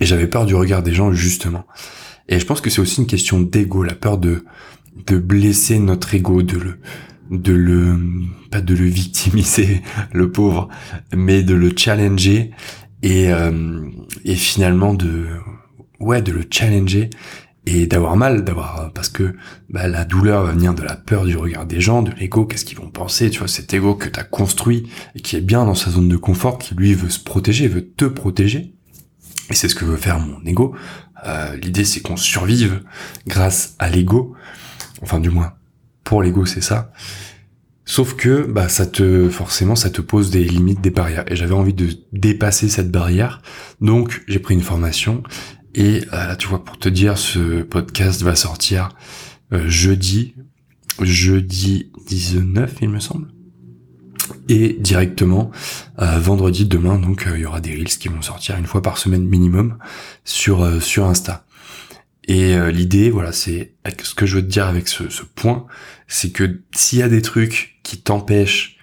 Et 0.00 0.06
j'avais 0.06 0.26
peur 0.26 0.46
du 0.46 0.54
regard 0.54 0.82
des 0.82 0.94
gens 0.94 1.12
justement 1.12 1.66
et 2.28 2.38
je 2.38 2.46
pense 2.46 2.60
que 2.60 2.70
c'est 2.70 2.80
aussi 2.80 3.00
une 3.00 3.06
question 3.06 3.40
d'ego 3.40 3.82
la 3.82 3.94
peur 3.94 4.18
de 4.18 4.44
de 5.06 5.18
blesser 5.18 5.78
notre 5.78 6.14
ego 6.14 6.42
de 6.42 6.56
le 6.56 6.78
de 7.30 7.52
le 7.52 7.98
pas 8.50 8.60
de 8.60 8.74
le 8.74 8.84
victimiser 8.84 9.82
le 10.12 10.30
pauvre 10.30 10.68
mais 11.14 11.42
de 11.42 11.54
le 11.54 11.72
challenger 11.76 12.50
et 13.02 13.32
euh, 13.32 13.82
et 14.24 14.34
finalement 14.34 14.94
de 14.94 15.26
ouais 16.00 16.22
de 16.22 16.32
le 16.32 16.44
challenger 16.50 17.10
et 17.66 17.86
d'avoir 17.86 18.16
mal 18.16 18.44
d'avoir 18.44 18.92
parce 18.92 19.08
que 19.08 19.34
bah, 19.70 19.88
la 19.88 20.04
douleur 20.04 20.44
va 20.44 20.52
venir 20.52 20.74
de 20.74 20.82
la 20.82 20.96
peur 20.96 21.24
du 21.24 21.36
regard 21.36 21.66
des 21.66 21.80
gens 21.80 22.02
de 22.02 22.12
l'ego 22.12 22.44
qu'est-ce 22.44 22.64
qu'ils 22.64 22.78
vont 22.78 22.90
penser 22.90 23.30
tu 23.30 23.38
vois 23.38 23.48
cet 23.48 23.72
ego 23.72 23.94
que 23.94 24.08
tu 24.08 24.20
as 24.20 24.24
construit 24.24 24.88
et 25.14 25.20
qui 25.20 25.36
est 25.36 25.40
bien 25.40 25.64
dans 25.64 25.74
sa 25.74 25.90
zone 25.90 26.08
de 26.08 26.16
confort 26.16 26.58
qui 26.58 26.74
lui 26.74 26.94
veut 26.94 27.10
se 27.10 27.20
protéger 27.20 27.68
veut 27.68 27.86
te 27.86 28.04
protéger. 28.04 28.74
Et 29.50 29.54
c'est 29.54 29.68
ce 29.68 29.74
que 29.74 29.84
veut 29.84 29.96
faire 29.96 30.18
mon 30.20 30.42
ego 30.46 30.74
euh, 31.26 31.56
l'idée 31.56 31.84
c'est 31.84 32.00
qu'on 32.00 32.16
survive 32.16 32.82
grâce 33.26 33.74
à 33.78 33.88
l'ego 33.88 34.34
enfin 35.02 35.20
du 35.20 35.30
moins 35.30 35.54
pour 36.04 36.22
l'ego, 36.22 36.46
c'est 36.46 36.60
ça. 36.60 36.92
Sauf 37.86 38.14
que, 38.14 38.46
bah, 38.46 38.68
ça 38.68 38.86
te, 38.86 39.28
forcément, 39.28 39.74
ça 39.74 39.90
te 39.90 40.00
pose 40.00 40.30
des 40.30 40.44
limites, 40.44 40.80
des 40.80 40.90
barrières. 40.90 41.24
Et 41.30 41.36
j'avais 41.36 41.54
envie 41.54 41.74
de 41.74 41.88
dépasser 42.12 42.68
cette 42.68 42.90
barrière. 42.90 43.42
Donc, 43.80 44.22
j'ai 44.28 44.38
pris 44.38 44.54
une 44.54 44.62
formation. 44.62 45.22
Et 45.74 46.02
euh, 46.12 46.28
là, 46.28 46.36
tu 46.36 46.46
vois, 46.46 46.64
pour 46.64 46.78
te 46.78 46.88
dire, 46.88 47.18
ce 47.18 47.62
podcast 47.62 48.22
va 48.22 48.36
sortir 48.36 48.90
euh, 49.52 49.68
jeudi, 49.68 50.34
jeudi 51.00 51.90
19, 52.06 52.76
il 52.82 52.90
me 52.90 53.00
semble. 53.00 53.33
Et 54.48 54.74
directement, 54.74 55.50
euh, 56.00 56.18
vendredi, 56.18 56.66
demain, 56.66 56.98
donc, 56.98 57.26
il 57.32 57.40
y 57.40 57.46
aura 57.46 57.60
des 57.60 57.74
reels 57.74 57.98
qui 57.98 58.08
vont 58.08 58.22
sortir 58.22 58.56
une 58.56 58.66
fois 58.66 58.82
par 58.82 58.98
semaine 58.98 59.24
minimum 59.24 59.78
sur, 60.24 60.82
sur 60.82 61.04
Insta. 61.06 61.44
Et 62.26 62.54
euh, 62.54 62.70
l'idée, 62.70 63.10
voilà, 63.10 63.32
c'est 63.32 63.74
ce 64.02 64.14
que 64.14 64.26
je 64.26 64.36
veux 64.36 64.42
te 64.42 64.50
dire 64.50 64.66
avec 64.66 64.88
ce, 64.88 65.04
point, 65.34 65.66
c'est 66.08 66.30
que 66.30 66.62
s'il 66.74 67.00
y 67.00 67.02
a 67.02 67.08
des 67.08 67.22
trucs 67.22 67.78
qui 67.82 68.00
t'empêchent 68.00 68.78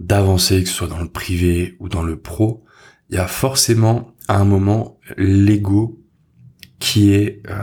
d'avancer, 0.00 0.62
que 0.62 0.68
ce 0.68 0.74
soit 0.74 0.86
dans 0.86 1.00
le 1.00 1.08
privé 1.08 1.76
ou 1.78 1.88
dans 1.88 2.02
le 2.02 2.18
pro, 2.18 2.64
il 3.10 3.16
y 3.16 3.18
a 3.18 3.26
forcément 3.26 4.14
à 4.28 4.38
un 4.38 4.44
moment 4.44 4.98
l'ego 5.18 6.00
qui 6.78 7.12
est 7.12 7.42
euh, 7.48 7.54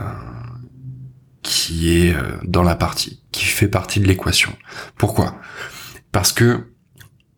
qui 1.42 1.92
est 1.92 2.14
euh, 2.14 2.36
dans 2.44 2.62
la 2.62 2.76
partie, 2.76 3.22
qui 3.32 3.44
fait 3.44 3.68
partie 3.68 3.98
de 3.98 4.06
l'équation. 4.06 4.56
Pourquoi? 4.96 5.40
Parce 6.12 6.32
que 6.32 6.71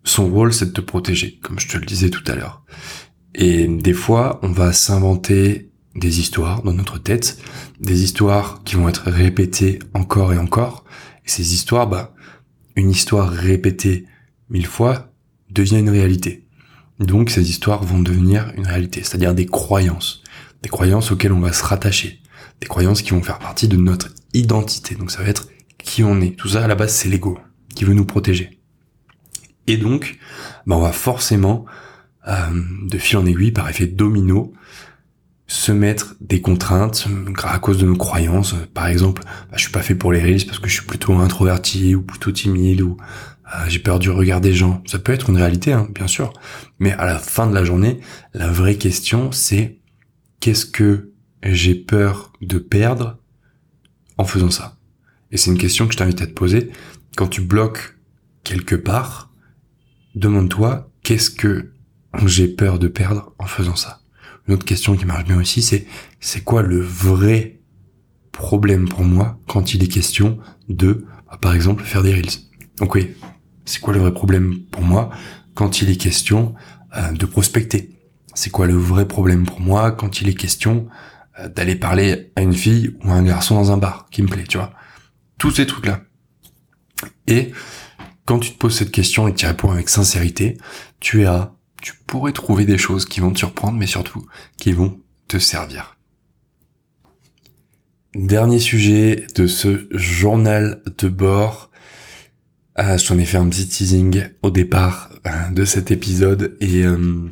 son 0.05 0.29
rôle, 0.29 0.53
c'est 0.53 0.67
de 0.67 0.71
te 0.73 0.81
protéger, 0.81 1.39
comme 1.43 1.59
je 1.59 1.69
te 1.69 1.77
le 1.77 1.87
disais 1.87 2.11
tout 2.11 2.23
à 2.27 2.35
l'heure. 2.35 2.63
Et 3.35 3.67
des 3.67 3.95
fois, 3.95 4.39
on 4.43 4.53
va 4.53 4.73
s'inventer 4.73 5.71
des 5.97 6.21
histoires 6.21 6.63
dans 6.63 6.73
notre 6.73 6.99
tête, 6.99 7.39
des 7.81 8.03
histoires 8.03 8.63
qui 8.65 8.77
vont 8.77 8.89
être 8.89 9.11
répétées 9.11 9.79
encore 9.95 10.33
et 10.33 10.39
encore. 10.39 10.85
Et 11.25 11.29
ces 11.29 11.55
histoires, 11.55 11.89
bah, 11.89 12.15
une 12.77 12.91
histoire 12.91 13.31
répétée 13.31 14.07
mille 14.51 14.67
fois 14.67 15.13
devient 15.51 15.79
une 15.79 15.91
réalité. 15.91 16.47
Donc 17.01 17.31
ces 17.31 17.49
histoires 17.49 17.83
vont 17.83 18.01
devenir 18.01 18.53
une 18.57 18.67
réalité, 18.67 19.03
c'est-à-dire 19.03 19.35
des 19.35 19.47
croyances, 19.47 20.23
des 20.63 20.69
croyances 20.69 21.11
auxquelles 21.11 21.33
on 21.33 21.41
va 21.41 21.53
se 21.53 21.65
rattacher, 21.65 22.21
des 22.61 22.67
croyances 22.67 23.03
qui 23.03 23.11
vont 23.11 23.23
faire 23.23 23.39
partie 23.39 23.69
de 23.69 23.77
notre 23.77 24.11
identité. 24.33 24.95
Donc 24.95 25.11
ça 25.11 25.23
va 25.23 25.29
être 25.29 25.49
qui 25.79 26.05
on 26.05 26.21
est. 26.21 26.37
Tout 26.37 26.51
ça 26.51 26.65
à 26.65 26.69
la 26.69 26.75
base 26.75 26.95
c'est 26.95 27.09
l'ego 27.09 27.39
qui 27.75 27.85
veut 27.85 27.95
nous 27.95 28.05
protéger. 28.05 28.61
Et 29.67 29.77
donc, 29.77 30.19
bah, 30.67 30.77
on 30.77 30.81
va 30.81 30.93
forcément, 30.93 31.65
euh, 32.29 32.33
de 32.83 32.99
fil 32.99 33.19
en 33.19 33.27
aiguille, 33.27 33.53
par 33.53 33.69
effet 33.69 33.87
domino, 33.87 34.53
se 35.47 35.73
mettre 35.73 36.17
des 36.21 36.41
contraintes 36.41 37.07
à 37.43 37.59
cause 37.59 37.79
de 37.79 37.87
nos 37.87 37.97
croyances. 37.97 38.55
Par 38.73 38.87
exemple, 38.87 39.23
bah, 39.25 39.57
je 39.57 39.63
suis 39.63 39.73
pas 39.73 39.83
fait 39.83 39.95
pour 39.95 40.13
les 40.13 40.23
reels 40.23 40.47
parce 40.47 40.59
que 40.59 40.69
je 40.69 40.75
suis 40.75 40.87
plutôt 40.87 41.15
introverti 41.15 41.95
ou 41.95 42.03
plutôt 42.03 42.33
timide 42.33 42.81
ou 42.81 42.97
euh, 43.55 43.65
j'ai 43.69 43.79
peur 43.79 43.99
du 43.99 44.11
regard 44.11 44.41
des 44.41 44.55
gens. 44.55 44.83
Ça 44.87 44.99
peut 44.99 45.13
être 45.13 45.29
une 45.29 45.37
réalité, 45.37 45.73
hein, 45.73 45.89
bien 45.95 46.07
sûr. 46.07 46.33
Mais 46.79 46.93
à 46.93 47.05
la 47.05 47.19
fin 47.19 47.47
de 47.47 47.55
la 47.55 47.65
journée, 47.65 48.01
la 48.33 48.49
vraie 48.49 48.77
question, 48.77 49.33
c'est 49.33 49.79
qu'est-ce 50.41 50.67
que 50.67 51.13
j'ai 51.43 51.75
peur 51.75 52.33
de 52.41 52.59
perdre 52.59 53.19
en 54.17 54.25
faisant 54.25 54.51
ça? 54.51 54.77
Et 55.31 55.37
c'est 55.37 55.51
une 55.51 55.59
question 55.59 55.87
que 55.87 55.93
je 55.93 55.99
t'invite 55.99 56.23
à 56.23 56.27
te 56.27 56.33
poser. 56.33 56.71
Quand 57.17 57.27
tu 57.27 57.43
bloques 57.43 57.99
quelque 58.45 58.77
part, 58.77 59.31
demande-toi 60.15 60.91
qu'est-ce 61.03 61.31
que 61.31 61.73
j'ai 62.27 62.49
peur 62.49 62.79
de 62.79 62.89
perdre 62.89 63.35
en 63.39 63.47
faisant 63.47 63.77
ça? 63.77 64.01
Une 64.47 64.55
autre 64.55 64.65
question 64.65 64.97
qui 64.97 65.05
marche 65.05 65.25
bien 65.25 65.41
aussi, 65.41 65.63
c'est 65.63 65.87
c'est 66.21 66.45
quoi 66.45 66.63
le 66.63 66.81
vrai 66.81 67.61
problème 68.33 68.89
pour 68.89 69.05
moi 69.05 69.39
quand 69.47 69.75
il 69.75 69.83
est 69.83 69.89
question 69.89 70.39
de, 70.69 71.07
bah, 71.29 71.39
par 71.41 71.55
exemple, 71.55 71.85
faire 71.85 72.03
des 72.03 72.13
reels? 72.13 72.41
Donc 72.79 72.95
oui, 72.95 73.15
c'est 73.65 73.81
quoi 73.81 73.95
le 73.95 74.01
vrai 74.01 74.13
problème 74.13 74.61
pour 74.71 74.83
moi 74.83 75.11
quand 75.55 75.81
il 75.81 75.91
est 75.91 75.97
question 75.97 76.55
euh, 76.97 77.13
de 77.13 77.27
prospecter? 77.27 77.91
C'est 78.35 78.51
quoi 78.51 78.67
le 78.67 78.75
vrai 78.75 79.07
problème 79.07 79.47
pour 79.47 79.61
moi 79.61 79.93
quand 79.93 80.21
il 80.21 80.29
est 80.29 80.35
question 80.35 80.89
euh, 81.39 81.49
d'aller 81.49 81.77
parler 81.77 82.33
à 82.37 82.43
une 82.43 82.55
fille 82.55 82.97
ou 83.03 83.11
à 83.11 83.15
un 83.15 83.23
garçon 83.23 83.55
dans 83.55 83.73
un 83.73 83.77
bar 83.77 84.09
qui 84.11 84.23
me 84.23 84.29
plaît, 84.29 84.45
tu 84.49 84.59
vois? 84.59 84.73
Tous 85.39 85.53
ces 85.53 85.67
trucs-là. 85.67 86.03
Et 87.27 87.53
quand 88.25 88.39
tu 88.39 88.53
te 88.53 88.59
poses 88.59 88.77
cette 88.77 88.91
question 88.91 89.29
et 89.29 89.33
que 89.33 89.39
tu 89.39 89.47
réponds 89.47 89.71
avec 89.71 89.89
sincérité, 89.89 90.59
tu 91.01 91.27
as 91.27 91.55
tu 91.85 91.93
pourrais 92.07 92.33
trouver 92.33 92.65
des 92.65 92.79
choses 92.79 93.05
qui 93.05 93.21
vont 93.21 93.31
te 93.31 93.39
surprendre, 93.39 93.79
mais 93.79 93.87
surtout 93.87 94.25
qui 94.57 94.73
vont 94.73 95.01
te 95.29 95.37
servir. 95.37 95.99
Dernier 98.15 98.59
sujet 98.59 99.27
de 99.35 99.47
ce 99.47 99.87
journal 99.91 100.83
de 100.97 101.09
bord. 101.09 101.71
Ah, 102.75 102.97
je 102.97 103.07
t'en 103.07 103.19
ai 103.19 103.27
fait 103.27 103.37
un 103.37 103.49
petit 103.51 103.69
teasing 103.69 104.25
au 104.41 104.51
départ 104.51 105.11
euh, 105.27 105.51
de 105.51 105.67
cet 105.67 105.91
épisode 105.91 106.57
et, 106.61 106.87
euh, 106.87 107.29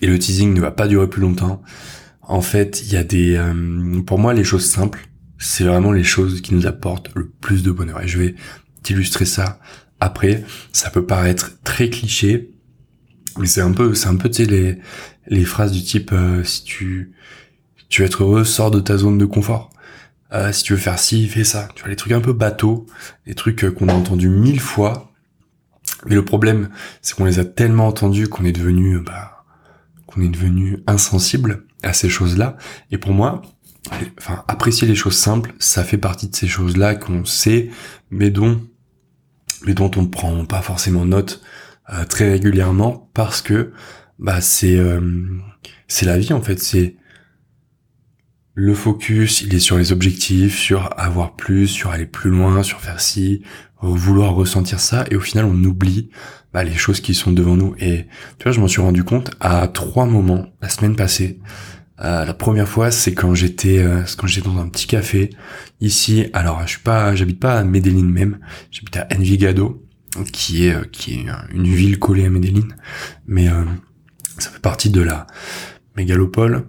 et 0.00 0.06
le 0.06 0.18
teasing 0.18 0.54
ne 0.54 0.60
va 0.62 0.70
pas 0.70 0.88
durer 0.88 1.10
plus 1.10 1.20
longtemps. 1.20 1.60
En 2.22 2.40
fait, 2.40 2.82
il 2.86 2.92
y 2.92 2.96
a 2.96 3.04
des, 3.04 3.36
euh, 3.36 4.00
pour 4.02 4.18
moi, 4.18 4.32
les 4.32 4.44
choses 4.44 4.64
simples, 4.64 5.08
c'est 5.38 5.64
vraiment 5.64 5.92
les 5.92 6.04
choses 6.04 6.40
qui 6.40 6.54
nous 6.54 6.66
apportent 6.66 7.10
le 7.14 7.28
plus 7.28 7.62
de 7.62 7.70
bonheur. 7.70 8.00
Et 8.00 8.08
je 8.08 8.18
vais 8.18 8.34
t'illustrer 8.82 9.26
ça 9.26 9.60
après. 10.04 10.44
Ça 10.72 10.90
peut 10.90 11.04
paraître 11.04 11.52
très 11.64 11.90
cliché, 11.90 12.50
mais 13.38 13.46
c'est 13.46 13.60
un 13.60 13.72
peu, 13.72 13.94
c'est 13.94 14.08
un 14.08 14.16
peu, 14.16 14.30
tu 14.30 14.44
sais, 14.44 14.50
les, 14.50 14.78
les 15.26 15.44
phrases 15.44 15.72
du 15.72 15.82
type, 15.82 16.12
euh, 16.12 16.44
si 16.44 16.64
tu, 16.64 17.12
tu 17.88 18.02
veux 18.02 18.06
être 18.06 18.22
heureux, 18.22 18.44
sors 18.44 18.70
de 18.70 18.80
ta 18.80 18.96
zone 18.96 19.18
de 19.18 19.24
confort. 19.24 19.70
Euh, 20.32 20.52
si 20.52 20.62
tu 20.64 20.72
veux 20.72 20.78
faire 20.78 20.98
ci, 20.98 21.28
fais 21.28 21.44
ça. 21.44 21.68
Tu 21.74 21.82
vois, 21.82 21.90
les 21.90 21.96
trucs 21.96 22.12
un 22.12 22.20
peu 22.20 22.32
bateaux, 22.32 22.86
les 23.26 23.34
trucs 23.34 23.64
euh, 23.64 23.70
qu'on 23.70 23.88
a 23.88 23.92
entendus 23.92 24.28
mille 24.28 24.60
fois. 24.60 25.12
Mais 26.06 26.14
le 26.14 26.24
problème, 26.24 26.70
c'est 27.02 27.14
qu'on 27.14 27.24
les 27.24 27.38
a 27.38 27.44
tellement 27.44 27.86
entendus 27.86 28.28
qu'on 28.28 28.44
est 28.44 28.52
devenu, 28.52 28.98
bah, 28.98 29.44
qu'on 30.06 30.22
est 30.22 30.28
devenu 30.28 30.82
insensible 30.86 31.64
à 31.82 31.92
ces 31.92 32.08
choses-là. 32.08 32.56
Et 32.90 32.98
pour 32.98 33.12
moi, 33.12 33.42
enfin, 34.18 34.44
apprécier 34.48 34.88
les 34.88 34.94
choses 34.94 35.16
simples, 35.16 35.54
ça 35.58 35.84
fait 35.84 35.98
partie 35.98 36.28
de 36.28 36.34
ces 36.34 36.48
choses-là 36.48 36.94
qu'on 36.94 37.24
sait, 37.24 37.70
mais 38.10 38.30
dont, 38.30 38.60
mais 39.66 39.74
dont 39.74 39.90
on 39.96 40.02
ne 40.02 40.08
prend 40.08 40.44
pas 40.44 40.62
forcément 40.62 41.04
note 41.04 41.42
euh, 41.92 42.04
très 42.04 42.30
régulièrement 42.30 43.10
parce 43.14 43.42
que 43.42 43.72
bah 44.18 44.40
c'est 44.40 44.76
euh, 44.76 45.00
c'est 45.88 46.06
la 46.06 46.18
vie 46.18 46.32
en 46.32 46.40
fait. 46.40 46.58
C'est 46.60 46.96
le 48.54 48.74
focus, 48.74 49.42
il 49.42 49.54
est 49.54 49.58
sur 49.58 49.76
les 49.76 49.90
objectifs, 49.92 50.56
sur 50.56 50.88
avoir 50.98 51.34
plus, 51.34 51.66
sur 51.66 51.90
aller 51.90 52.06
plus 52.06 52.30
loin, 52.30 52.62
sur 52.62 52.80
faire 52.80 53.00
ci, 53.00 53.42
vouloir 53.82 54.34
ressentir 54.34 54.80
ça, 54.80 55.04
et 55.10 55.16
au 55.16 55.20
final 55.20 55.44
on 55.44 55.64
oublie 55.64 56.10
bah, 56.52 56.62
les 56.62 56.74
choses 56.74 57.00
qui 57.00 57.14
sont 57.14 57.32
devant 57.32 57.56
nous. 57.56 57.74
Et 57.80 58.06
tu 58.38 58.44
vois, 58.44 58.52
je 58.52 58.60
m'en 58.60 58.68
suis 58.68 58.80
rendu 58.80 59.02
compte 59.02 59.32
à 59.40 59.66
trois 59.66 60.06
moments 60.06 60.46
la 60.62 60.68
semaine 60.68 60.94
passée. 60.94 61.40
Euh, 62.00 62.24
la 62.24 62.34
première 62.34 62.68
fois, 62.68 62.90
c'est 62.90 63.14
quand 63.14 63.34
j'étais 63.34 63.78
euh, 63.78 64.02
quand 64.18 64.26
j'étais 64.26 64.48
dans 64.48 64.58
un 64.58 64.68
petit 64.68 64.86
café 64.86 65.30
ici. 65.80 66.26
Alors, 66.32 66.62
je 66.62 66.72
suis 66.72 66.80
pas, 66.80 67.14
j'habite 67.14 67.38
pas 67.38 67.58
à 67.58 67.64
Medellin 67.64 68.04
même. 68.04 68.38
J'habite 68.70 68.96
à 68.96 69.06
Envigado, 69.14 69.84
qui 70.32 70.66
est 70.66 70.74
euh, 70.74 70.84
qui 70.90 71.14
est 71.14 71.26
une 71.52 71.68
ville 71.68 71.98
collée 71.98 72.26
à 72.26 72.30
Medellin, 72.30 72.68
mais 73.26 73.48
ça 74.38 74.50
fait 74.50 74.60
partie 74.60 74.90
de 74.90 75.00
la 75.00 75.26
mégalopole, 75.96 76.66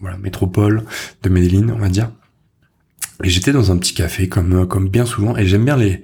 voilà, 0.00 0.16
métropole 0.16 0.84
de 1.22 1.28
Medellin, 1.28 1.68
on 1.74 1.78
va 1.78 1.88
dire. 1.88 2.10
Et 3.24 3.28
j'étais 3.28 3.52
dans 3.52 3.70
un 3.70 3.76
petit 3.76 3.94
café 3.94 4.28
comme 4.28 4.66
comme 4.66 4.88
bien 4.88 5.04
souvent, 5.04 5.36
et 5.36 5.46
j'aime 5.46 5.66
bien 5.66 5.76
les 5.76 6.02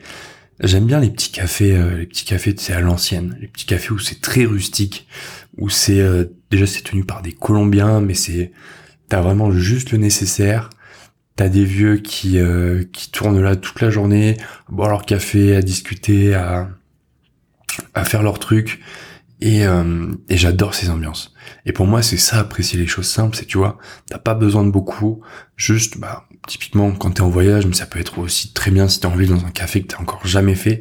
J'aime 0.61 0.87
bien 0.87 0.99
les 0.99 1.11
petits 1.11 1.31
cafés, 1.31 1.77
euh, 1.77 1.99
les 1.99 2.07
petits 2.07 2.25
cafés, 2.25 2.53
c'est 2.59 2.73
à 2.73 2.81
l'ancienne, 2.81 3.37
les 3.41 3.47
petits 3.47 3.67
cafés 3.67 3.93
où 3.93 3.99
c'est 4.01 4.21
très 4.21 4.45
rustique, 4.45 5.07
où 5.59 5.69
c'est 5.69 6.01
euh, 6.01 6.25
déjà 6.51 6.67
c'est 6.67 6.83
tenu 6.83 7.05
par 7.05 7.23
des 7.23 7.33
Colombiens, 7.33 8.01
mais 8.01 8.15
c'est 8.15 8.53
t'as 9.09 9.21
vraiment 9.21 9.51
juste 9.51 9.93
le 9.93 9.99
nécessaire. 9.99 10.71
T'as 11.37 11.49
des 11.49 11.65
vieux 11.65 11.99
qui 11.99 12.39
euh, 12.39 12.85
qui 12.93 13.11
tournent 13.11 13.41
là 13.41 13.57
toute 13.57 13.81
la 13.81 13.91
journée, 13.91 14.37
boire 14.69 14.91
leur 14.91 15.05
café, 15.05 15.55
à 15.57 15.63
discuter, 15.63 16.35
à 16.35 16.69
à 17.95 18.05
faire 18.05 18.23
leur 18.23 18.39
truc, 18.39 18.81
et 19.41 19.63
et 20.29 20.37
j'adore 20.37 20.75
ces 20.75 20.91
ambiances. 20.91 21.33
Et 21.65 21.73
pour 21.73 21.87
moi, 21.87 22.03
c'est 22.03 22.17
ça 22.17 22.41
apprécier 22.41 22.79
les 22.79 22.87
choses 22.87 23.07
simples, 23.07 23.37
c'est 23.37 23.47
tu 23.47 23.59
vois, 23.59 23.79
t'as 24.09 24.19
pas 24.19 24.35
besoin 24.35 24.65
de 24.65 24.71
beaucoup, 24.71 25.23
juste 25.57 25.99
bah 25.99 26.27
typiquement 26.47 26.91
quand 26.93 27.13
t'es 27.13 27.21
en 27.21 27.29
voyage, 27.29 27.67
mais 27.67 27.75
ça 27.75 27.87
peut 27.87 28.01
être 28.01 28.19
aussi 28.19 28.53
très 28.53 28.71
bien 28.71 28.89
si 28.89 29.01
t'es 29.01 29.07
en 29.07 29.17
ville 29.17 29.29
dans 29.29 29.45
un 29.45 29.51
café 29.51 29.83
que 29.83 29.89
t'as 29.89 30.01
encore 30.01 30.27
jamais 30.27 30.55
fait, 30.55 30.81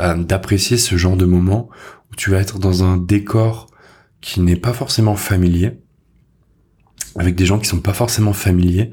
euh, 0.00 0.16
d'apprécier 0.16 0.76
ce 0.76 0.96
genre 0.96 1.16
de 1.16 1.24
moment 1.24 1.70
où 2.12 2.16
tu 2.16 2.30
vas 2.30 2.38
être 2.38 2.58
dans 2.58 2.84
un 2.84 2.96
décor 2.96 3.67
qui 4.20 4.40
n'est 4.40 4.56
pas 4.56 4.72
forcément 4.72 5.16
familier, 5.16 5.78
avec 7.16 7.34
des 7.34 7.46
gens 7.46 7.58
qui 7.58 7.66
sont 7.66 7.80
pas 7.80 7.92
forcément 7.92 8.32
familiers, 8.32 8.90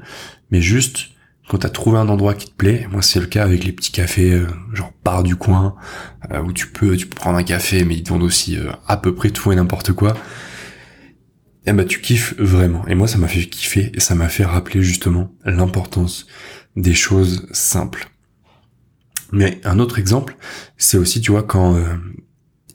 mais 0.50 0.60
juste 0.60 1.08
quand 1.48 1.58
t'as 1.58 1.68
trouvé 1.68 1.98
un 1.98 2.08
endroit 2.08 2.34
qui 2.34 2.46
te 2.46 2.54
plaît, 2.54 2.88
moi 2.90 3.02
c'est 3.02 3.20
le 3.20 3.26
cas 3.26 3.44
avec 3.44 3.64
les 3.64 3.72
petits 3.72 3.92
cafés 3.92 4.32
euh, 4.32 4.48
genre 4.72 4.92
par 5.04 5.22
du 5.22 5.36
coin, 5.36 5.76
euh, 6.32 6.42
où 6.42 6.52
tu 6.52 6.68
peux 6.68 6.96
tu 6.96 7.06
peux 7.06 7.14
prendre 7.14 7.38
un 7.38 7.44
café, 7.44 7.84
mais 7.84 7.94
ils 7.94 8.02
te 8.02 8.10
vendent 8.10 8.24
aussi 8.24 8.58
à 8.86 8.96
peu 8.96 9.14
près 9.14 9.30
tout 9.30 9.52
et 9.52 9.56
n'importe 9.56 9.92
quoi 9.92 10.16
eh 11.66 11.72
ben 11.72 11.84
tu 11.84 12.00
kiffes 12.00 12.34
vraiment. 12.38 12.86
Et 12.86 12.94
moi 12.94 13.08
ça 13.08 13.18
m'a 13.18 13.28
fait 13.28 13.44
kiffer 13.46 13.90
et 13.92 14.00
ça 14.00 14.14
m'a 14.14 14.28
fait 14.28 14.44
rappeler 14.44 14.82
justement 14.82 15.32
l'importance 15.44 16.26
des 16.76 16.94
choses 16.94 17.46
simples. 17.50 18.08
Mais 19.32 19.60
un 19.64 19.80
autre 19.80 19.98
exemple, 19.98 20.36
c'est 20.76 20.96
aussi 20.96 21.20
tu 21.20 21.32
vois 21.32 21.42
quand 21.42 21.74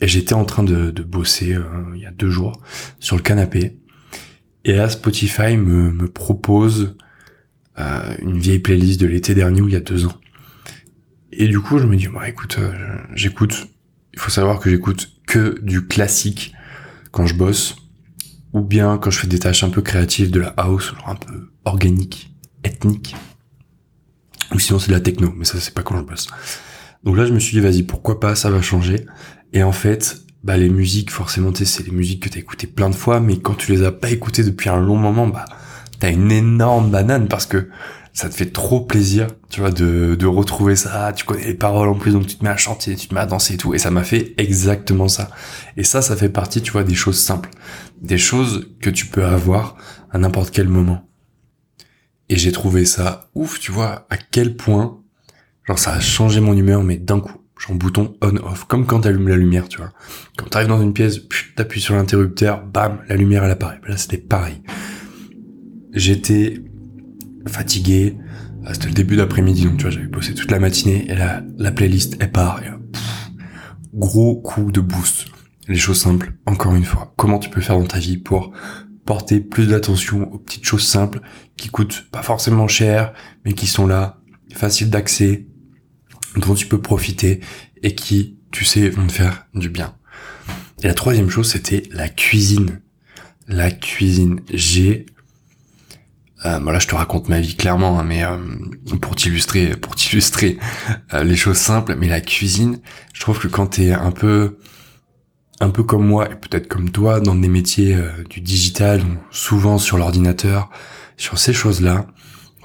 euh, 0.01 0.07
j'étais 0.07 0.33
en 0.33 0.45
train 0.45 0.63
de, 0.63 0.91
bosser 1.03 1.53
euh, 1.53 1.63
il 1.95 2.01
y 2.01 2.05
a 2.05 2.11
deux 2.11 2.29
jours 2.29 2.61
sur 2.99 3.15
le 3.15 3.21
canapé 3.21 3.77
et 4.65 4.73
là 4.73 4.89
Spotify 4.89 5.57
me, 5.57 5.91
me 5.91 6.07
propose 6.07 6.95
euh, 7.79 8.15
une 8.19 8.39
vieille 8.39 8.59
playlist 8.59 8.99
de 8.99 9.07
l'été 9.07 9.33
dernier 9.33 9.61
ou 9.61 9.67
il 9.67 9.73
y 9.73 9.77
a 9.77 9.81
deux 9.81 10.05
ans. 10.05 10.19
Et 11.31 11.47
du 11.47 11.59
coup 11.59 11.79
je 11.79 11.85
me 11.85 11.95
dis 11.95 12.07
bah 12.07 12.27
écoute 12.27 12.59
j'écoute, 13.15 13.67
il 14.13 14.19
faut 14.19 14.31
savoir 14.31 14.59
que 14.59 14.69
j'écoute 14.69 15.11
que 15.25 15.59
du 15.61 15.87
classique 15.87 16.53
quand 17.11 17.25
je 17.25 17.35
bosse 17.35 17.75
ou 18.53 18.61
bien 18.61 18.97
quand 18.97 19.11
je 19.11 19.19
fais 19.19 19.27
des 19.27 19.39
tâches 19.39 19.63
un 19.63 19.69
peu 19.69 19.81
créatives 19.81 20.31
de 20.31 20.41
la 20.41 20.49
house, 20.57 20.93
genre 20.93 21.09
un 21.09 21.15
peu 21.15 21.49
organique, 21.63 22.33
ethnique, 22.63 23.15
ou 24.53 24.59
sinon 24.59 24.79
c'est 24.79 24.89
de 24.89 24.93
la 24.93 24.99
techno, 24.99 25.33
mais 25.35 25.45
ça 25.45 25.59
c'est 25.59 25.73
pas 25.73 25.83
quand 25.83 25.97
je 25.97 26.03
bosse. 26.03 26.27
Donc 27.03 27.17
là 27.17 27.25
je 27.25 27.33
me 27.33 27.39
suis 27.39 27.53
dit 27.53 27.61
vas-y 27.61 27.83
pourquoi 27.83 28.19
pas, 28.19 28.35
ça 28.35 28.49
va 28.49 28.61
changer. 28.61 29.05
Et 29.53 29.63
en 29.63 29.71
fait, 29.71 30.21
bah 30.43 30.57
les 30.57 30.69
musiques 30.69 31.11
forcément 31.11 31.51
c'est 31.53 31.85
les 31.85 31.91
musiques 31.91 32.23
que 32.23 32.29
t'as 32.29 32.39
écoutées 32.39 32.67
plein 32.67 32.89
de 32.89 32.95
fois, 32.95 33.19
mais 33.19 33.37
quand 33.37 33.55
tu 33.55 33.71
les 33.71 33.83
as 33.83 33.91
pas 33.91 34.09
écoutées 34.09 34.43
depuis 34.43 34.69
un 34.69 34.79
long 34.79 34.97
moment, 34.97 35.27
bah 35.27 35.45
t'as 35.99 36.11
une 36.11 36.31
énorme 36.31 36.89
banane 36.89 37.27
parce 37.27 37.45
que 37.45 37.69
ça 38.13 38.29
te 38.29 38.35
fait 38.35 38.51
trop 38.51 38.81
plaisir, 38.81 39.27
tu 39.49 39.61
vois, 39.61 39.71
de, 39.71 40.15
de 40.15 40.25
retrouver 40.25 40.75
ça. 40.75 41.13
Tu 41.13 41.25
connais 41.25 41.45
les 41.45 41.53
paroles 41.53 41.87
en 41.87 41.95
plus, 41.95 42.11
donc 42.11 42.27
tu 42.27 42.35
te 42.35 42.43
mets 42.43 42.49
à 42.49 42.57
chanter, 42.57 42.95
tu 42.95 43.07
te 43.07 43.13
mets 43.13 43.21
à 43.21 43.25
danser 43.25 43.53
et 43.53 43.57
tout. 43.57 43.73
Et 43.73 43.77
ça 43.77 43.89
m'a 43.91 44.03
fait 44.03 44.33
exactement 44.37 45.07
ça. 45.07 45.29
Et 45.77 45.83
ça, 45.83 46.01
ça 46.01 46.15
fait 46.15 46.29
partie, 46.29 46.61
tu 46.61 46.71
vois, 46.71 46.83
des 46.83 46.93
choses 46.93 47.19
simples. 47.19 47.49
Des 48.01 48.17
choses 48.17 48.69
que 48.81 48.89
tu 48.89 49.05
peux 49.05 49.25
avoir 49.25 49.77
à 50.11 50.17
n'importe 50.17 50.51
quel 50.51 50.67
moment. 50.67 51.07
Et 52.27 52.35
j'ai 52.37 52.51
trouvé 52.51 52.85
ça 52.85 53.29
ouf, 53.33 53.59
tu 53.59 53.71
vois, 53.71 54.07
à 54.09 54.17
quel 54.17 54.55
point, 54.55 54.99
genre, 55.65 55.79
ça 55.79 55.93
a 55.93 55.99
changé 55.99 56.41
mon 56.41 56.55
humeur, 56.55 56.83
mais 56.83 56.97
d'un 56.97 57.19
coup. 57.19 57.40
Genre 57.61 57.77
bouton 57.77 58.15
on-off, 58.21 58.65
comme 58.65 58.87
quand 58.87 59.01
t'allumes 59.01 59.27
la 59.27 59.35
lumière, 59.35 59.67
tu 59.67 59.77
vois. 59.77 59.91
Quand 60.35 60.47
t'arrives 60.47 60.67
dans 60.67 60.81
une 60.81 60.93
pièce, 60.93 61.19
t'appuies 61.55 61.81
sur 61.81 61.95
l'interrupteur, 61.95 62.65
bam, 62.65 62.99
la 63.07 63.15
lumière 63.15 63.43
elle 63.43 63.51
apparaît. 63.51 63.79
Là, 63.87 63.97
c'était 63.97 64.17
pareil. 64.17 64.63
J'étais 65.93 66.63
fatigué. 67.47 68.17
Euh, 68.65 68.69
c'était 68.73 68.87
le 68.87 68.93
début 68.93 69.15
d'après-midi, 69.15 69.65
donc 69.65 69.77
tu 69.77 69.83
vois, 69.83 69.91
j'avais 69.91 70.07
bossé 70.07 70.33
toute 70.33 70.49
la 70.49 70.59
matinée 70.59 71.05
et 71.09 71.15
la, 71.15 71.43
la 71.57 71.71
playlist 71.71 72.17
elle 72.19 72.31
part. 72.31 72.61
gros 73.93 74.35
coup 74.41 74.71
de 74.71 74.81
boost. 74.81 75.27
Les 75.67 75.77
choses 75.77 75.99
simples, 75.99 76.33
encore 76.47 76.73
une 76.73 76.83
fois. 76.83 77.13
Comment 77.15 77.37
tu 77.37 77.51
peux 77.51 77.61
faire 77.61 77.77
dans 77.77 77.85
ta 77.85 77.99
vie 77.99 78.17
pour 78.17 78.51
porter 79.05 79.39
plus 79.39 79.67
d'attention 79.67 80.31
aux 80.33 80.39
petites 80.39 80.65
choses 80.65 80.87
simples 80.87 81.21
qui 81.57 81.69
coûtent 81.69 82.07
pas 82.11 82.23
forcément 82.23 82.67
cher, 82.67 83.13
mais 83.45 83.53
qui 83.53 83.67
sont 83.67 83.85
là, 83.85 84.19
faciles 84.51 84.89
d'accès, 84.89 85.47
dont 86.35 86.53
tu 86.53 86.67
peux 86.67 86.81
profiter 86.81 87.41
et 87.83 87.95
qui, 87.95 88.37
tu 88.51 88.65
sais, 88.65 88.89
vont 88.89 89.07
te 89.07 89.11
faire 89.11 89.45
du 89.53 89.69
bien. 89.69 89.95
Et 90.83 90.87
la 90.87 90.93
troisième 90.93 91.29
chose, 91.29 91.49
c'était 91.49 91.83
la 91.91 92.09
cuisine. 92.09 92.81
La 93.47 93.71
cuisine. 93.71 94.41
J'ai 94.51 95.05
euh, 96.45 96.59
voilà, 96.59 96.79
je 96.79 96.87
te 96.87 96.95
raconte 96.95 97.29
ma 97.29 97.39
vie 97.39 97.55
clairement, 97.55 97.99
hein, 97.99 98.03
mais 98.03 98.23
euh, 98.23 98.37
pour 98.99 99.15
t'illustrer, 99.15 99.75
pour 99.75 99.95
t'illustrer 99.95 100.57
euh, 101.13 101.23
les 101.23 101.35
choses 101.35 101.57
simples. 101.57 101.95
Mais 101.95 102.07
la 102.07 102.21
cuisine, 102.21 102.79
je 103.13 103.21
trouve 103.21 103.39
que 103.39 103.47
quand 103.47 103.67
t'es 103.67 103.91
un 103.91 104.11
peu, 104.11 104.57
un 105.59 105.69
peu 105.69 105.83
comme 105.83 106.05
moi 106.05 106.31
et 106.31 106.35
peut-être 106.35 106.67
comme 106.67 106.89
toi 106.89 107.19
dans 107.19 107.35
des 107.35 107.47
métiers 107.47 107.93
euh, 107.93 108.09
du 108.29 108.41
digital, 108.41 109.03
souvent 109.29 109.77
sur 109.77 109.97
l'ordinateur, 109.97 110.69
sur 111.15 111.37
ces 111.37 111.53
choses-là, 111.53 112.07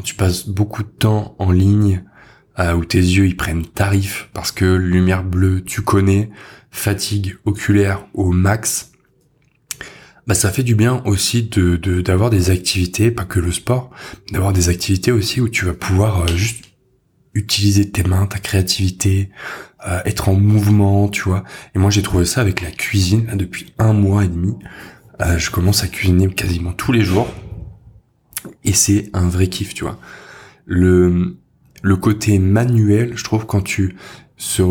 tu 0.05 0.15
passes 0.15 0.49
beaucoup 0.49 0.83
de 0.83 0.89
temps 0.89 1.37
en 1.39 1.53
ligne, 1.53 2.03
où 2.59 2.85
tes 2.85 2.99
yeux 2.99 3.27
ils 3.27 3.37
prennent 3.37 3.67
tarif 3.67 4.31
parce 4.33 4.51
que 4.51 4.65
lumière 4.65 5.25
bleue, 5.25 5.63
tu 5.63 5.83
connais, 5.83 6.31
fatigue 6.71 7.37
oculaire 7.45 8.07
au 8.15 8.33
max 8.33 8.93
bah 10.27 10.35
ça 10.35 10.51
fait 10.51 10.65
du 10.65 10.75
bien 10.75 11.03
aussi 11.05 11.45
de 11.45 11.77
d'avoir 12.01 12.31
des 12.31 12.51
activités, 12.51 13.11
pas 13.11 13.25
que 13.25 13.39
le 13.39 13.53
sport, 13.53 13.91
d'avoir 14.33 14.53
des 14.53 14.69
activités 14.69 15.13
aussi 15.13 15.41
où 15.41 15.49
tu 15.49 15.65
vas 15.65 15.75
pouvoir 15.75 16.23
euh, 16.23 16.37
juste 16.37 16.65
utiliser 17.35 17.91
tes 17.91 18.03
mains, 18.03 18.27
ta 18.27 18.39
créativité, 18.39 19.31
euh, 19.87 20.01
être 20.05 20.29
en 20.29 20.35
mouvement, 20.35 21.09
tu 21.09 21.23
vois. 21.23 21.45
Et 21.75 21.79
moi 21.79 21.91
j'ai 21.91 22.03
trouvé 22.03 22.25
ça 22.25 22.41
avec 22.41 22.61
la 22.61 22.73
cuisine 22.73 23.31
depuis 23.35 23.73
un 23.79 23.93
mois 23.93 24.25
et 24.25 24.29
demi. 24.29 24.55
Euh, 25.21 25.39
je 25.39 25.51
commence 25.51 25.85
à 25.85 25.87
cuisiner 25.87 26.29
quasiment 26.29 26.73
tous 26.73 26.93
les 26.93 27.03
jours 27.03 27.29
et 28.65 28.73
c'est 28.73 29.11
un 29.13 29.29
vrai 29.29 29.47
kiff, 29.47 29.75
tu 29.75 29.85
vois. 29.85 29.99
Le 30.65 31.37
le 31.87 31.97
côté 31.97 32.41
manuel, 32.41 33.17
je 33.17 33.23
trouve 33.23 33.47
quand 33.47 33.61
tu 33.61 33.95
se 34.37 34.63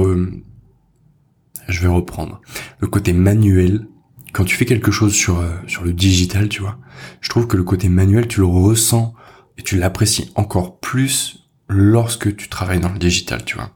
je 1.69 1.81
vais 1.81 1.87
reprendre. 1.87 2.41
Le 2.79 2.87
côté 2.87 3.13
manuel 3.13 3.87
quand 4.33 4.43
tu 4.43 4.57
fais 4.57 4.65
quelque 4.65 4.91
chose 4.91 5.13
sur 5.13 5.39
euh, 5.39 5.55
sur 5.65 5.85
le 5.85 5.93
digital, 5.93 6.49
tu 6.49 6.61
vois, 6.61 6.77
je 7.21 7.29
trouve 7.29 7.47
que 7.47 7.55
le 7.55 7.63
côté 7.63 7.87
manuel, 7.87 8.27
tu 8.27 8.41
le 8.41 8.45
ressens 8.45 9.13
et 9.57 9.61
tu 9.61 9.77
l'apprécies 9.77 10.33
encore 10.35 10.81
plus 10.81 11.47
lorsque 11.69 12.35
tu 12.35 12.49
travailles 12.49 12.81
dans 12.81 12.91
le 12.91 12.99
digital, 12.99 13.45
tu 13.45 13.55
vois. 13.55 13.71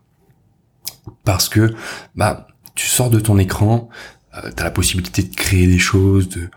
Parce 1.24 1.48
que 1.48 1.74
bah 2.16 2.48
tu 2.76 2.88
sors 2.88 3.10
de 3.10 3.22
ton 3.22 3.38
écran, 3.38 3.88
euh, 4.36 4.52
tu 4.54 4.62
as 4.62 4.66
la 4.66 4.72
possibilité 4.72 5.24
de 5.24 5.34
créer 5.34 5.68
des 5.68 5.80
choses, 5.80 6.28
de 6.28 6.50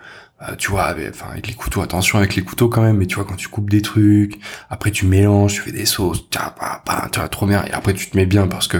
euh, 0.49 0.57
tu 0.57 0.71
vois, 0.71 0.85
avec, 0.85 1.11
enfin 1.11 1.27
avec 1.31 1.47
les 1.47 1.55
couteaux, 1.55 1.83
attention 1.83 2.19
avec 2.19 2.35
les 2.37 2.43
couteaux 2.43 2.69
quand 2.69 2.83
même, 2.83 2.97
mais 2.97 3.07
tu 3.07 3.17
vois 3.17 3.25
quand 3.25 3.37
tu 3.37 3.49
coupes 3.49 3.71
des 3.71 3.83
trucs, 3.83 4.39
après 4.71 4.91
tu 4.91 5.07
mélanges, 5.07 5.55
tu 5.55 5.61
fais 5.61 5.73
des 5.73 5.87
sauces, 5.87 6.29
tu 6.31 6.39
vois, 6.39 7.29
trop 7.29 7.47
bien, 7.47 7.65
et 7.65 7.73
après 7.73 7.95
tu 7.95 8.11
te 8.11 8.17
mets 8.17 8.27
bien 8.27 8.47
parce 8.47 8.69
que 8.69 8.79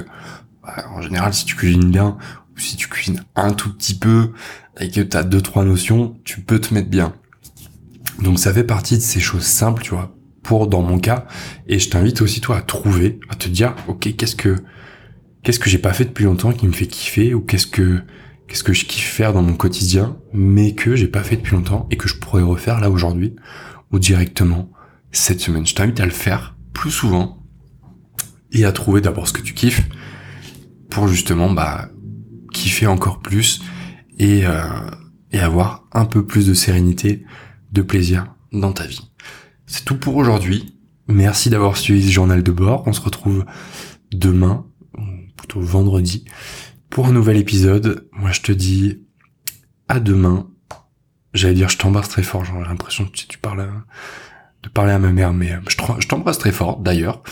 bah, 0.63 0.85
en 0.95 1.03
général 1.03 1.35
si 1.35 1.45
tu 1.45 1.57
cuisines 1.57 1.91
bien 1.91 2.19
si 2.57 2.77
tu 2.77 2.89
cuisines 2.89 3.25
un 3.35 3.53
tout 3.53 3.73
petit 3.73 3.99
peu, 3.99 4.33
et 4.81 4.91
que 4.91 5.01
t'as 5.01 5.23
deux 5.23 5.41
trois 5.41 5.65
notions, 5.65 6.17
tu 6.25 6.41
peux 6.41 6.61
te 6.61 6.73
mettre 6.73 6.89
bien. 6.89 7.15
Donc 8.21 8.39
ça 8.39 8.53
fait 8.53 8.65
partie 8.65 8.97
de 8.97 9.03
ces 9.03 9.21
choses 9.21 9.45
simples, 9.45 9.83
tu 9.83 9.91
vois, 9.91 10.15
pour 10.43 10.67
dans 10.67 10.83
mon 10.83 10.99
cas. 10.99 11.27
Et 11.67 11.79
je 11.79 11.91
t'invite 11.91 12.23
aussi 12.23 12.41
toi 12.41 12.59
à 12.59 12.63
trouver, 12.63 13.21
à 13.29 13.35
te 13.35 13.49
dire, 13.49 13.75
ok, 13.89 14.15
qu'est-ce 14.17 14.37
que 14.37 14.57
qu'est-ce 15.43 15.59
que 15.59 15.69
j'ai 15.69 15.79
pas 15.79 15.93
fait 15.93 16.05
depuis 16.05 16.25
longtemps 16.25 16.53
qui 16.53 16.67
me 16.67 16.73
fait 16.73 16.87
kiffer 16.87 17.35
ou 17.35 17.41
qu'est-ce 17.41 17.67
que 17.67 18.03
qu'est-ce 18.53 18.65
que 18.65 18.75
je 18.75 18.85
kiffe 18.85 19.11
faire 19.11 19.33
dans 19.33 19.41
mon 19.41 19.55
quotidien, 19.55 20.19
mais 20.35 20.75
que 20.75 20.95
j'ai 20.95 21.09
pas 21.09 21.23
fait 21.23 21.37
depuis 21.37 21.57
longtemps 21.57 21.89
et 21.91 21.97
que 21.97 22.07
je 22.07 22.17
pourrais 22.17 22.43
refaire 22.43 22.81
là 22.81 22.91
aujourd'hui 22.91 23.35
ou 23.93 23.99
directement 23.99 24.71
cette 25.11 25.41
semaine. 25.41 25.67
Je 25.67 25.75
t'invite 25.75 26.01
à 26.01 26.05
le 26.05 26.11
faire 26.11 26.55
plus 26.75 26.91
souvent 26.91 27.43
et 28.53 28.67
à 28.67 28.73
trouver 28.73 29.01
d'abord 29.01 29.27
ce 29.27 29.33
que 29.33 29.41
tu 29.41 29.55
kiffes 29.55 29.89
pour 30.91 31.09
justement 31.09 31.51
bah 31.51 31.89
kiffer 32.53 32.87
encore 32.87 33.21
plus 33.21 33.63
et 34.19 34.45
euh, 34.45 34.61
et 35.33 35.39
avoir 35.39 35.87
un 35.93 36.05
peu 36.05 36.27
plus 36.27 36.47
de 36.47 36.53
sérénité, 36.53 37.25
de 37.73 37.81
plaisir 37.81 38.35
dans 38.53 38.75
ta 38.75 38.87
vie. 38.87 39.13
C'est 39.65 39.87
tout 39.87 39.97
pour 39.97 40.17
aujourd'hui. 40.17 40.77
Merci 41.09 41.49
d'avoir 41.49 41.79
suivi 41.79 42.07
ce 42.07 42.13
journal 42.13 42.43
de 42.43 42.53
bord. 42.53 42.83
On 42.85 42.93
se 42.93 43.01
retrouve 43.01 43.47
demain, 44.13 44.67
plutôt 45.39 45.63
vendredi, 45.63 46.27
pour 46.93 47.07
un 47.07 47.13
nouvel 47.13 47.39
épisode. 47.39 48.07
Moi, 48.13 48.31
je 48.33 48.43
te 48.43 48.53
dis 48.53 49.01
à 49.89 49.99
demain. 49.99 50.49
J'allais 51.33 51.55
dire 51.55 51.71
je 51.71 51.79
t'embrasse 51.79 52.11
très 52.11 52.23
fort. 52.23 52.45
J'ai 52.45 52.53
l'impression 52.53 53.07
que 53.07 53.13
tu 53.13 53.39
parles 53.39 53.67
de 54.63 54.69
parler 54.69 54.93
à 54.93 54.99
ma 54.99 55.11
mère, 55.11 55.33
mais 55.33 55.59
je 55.69 56.07
t'embrasse 56.07 56.39
très 56.39 56.53
fort 56.53 56.79
d'ailleurs. 56.79 57.23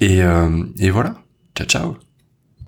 Et, 0.00 0.22
euh, 0.22 0.64
et 0.78 0.90
voilà. 0.90 1.16
Ciao, 1.56 1.66
ciao. 1.66 2.11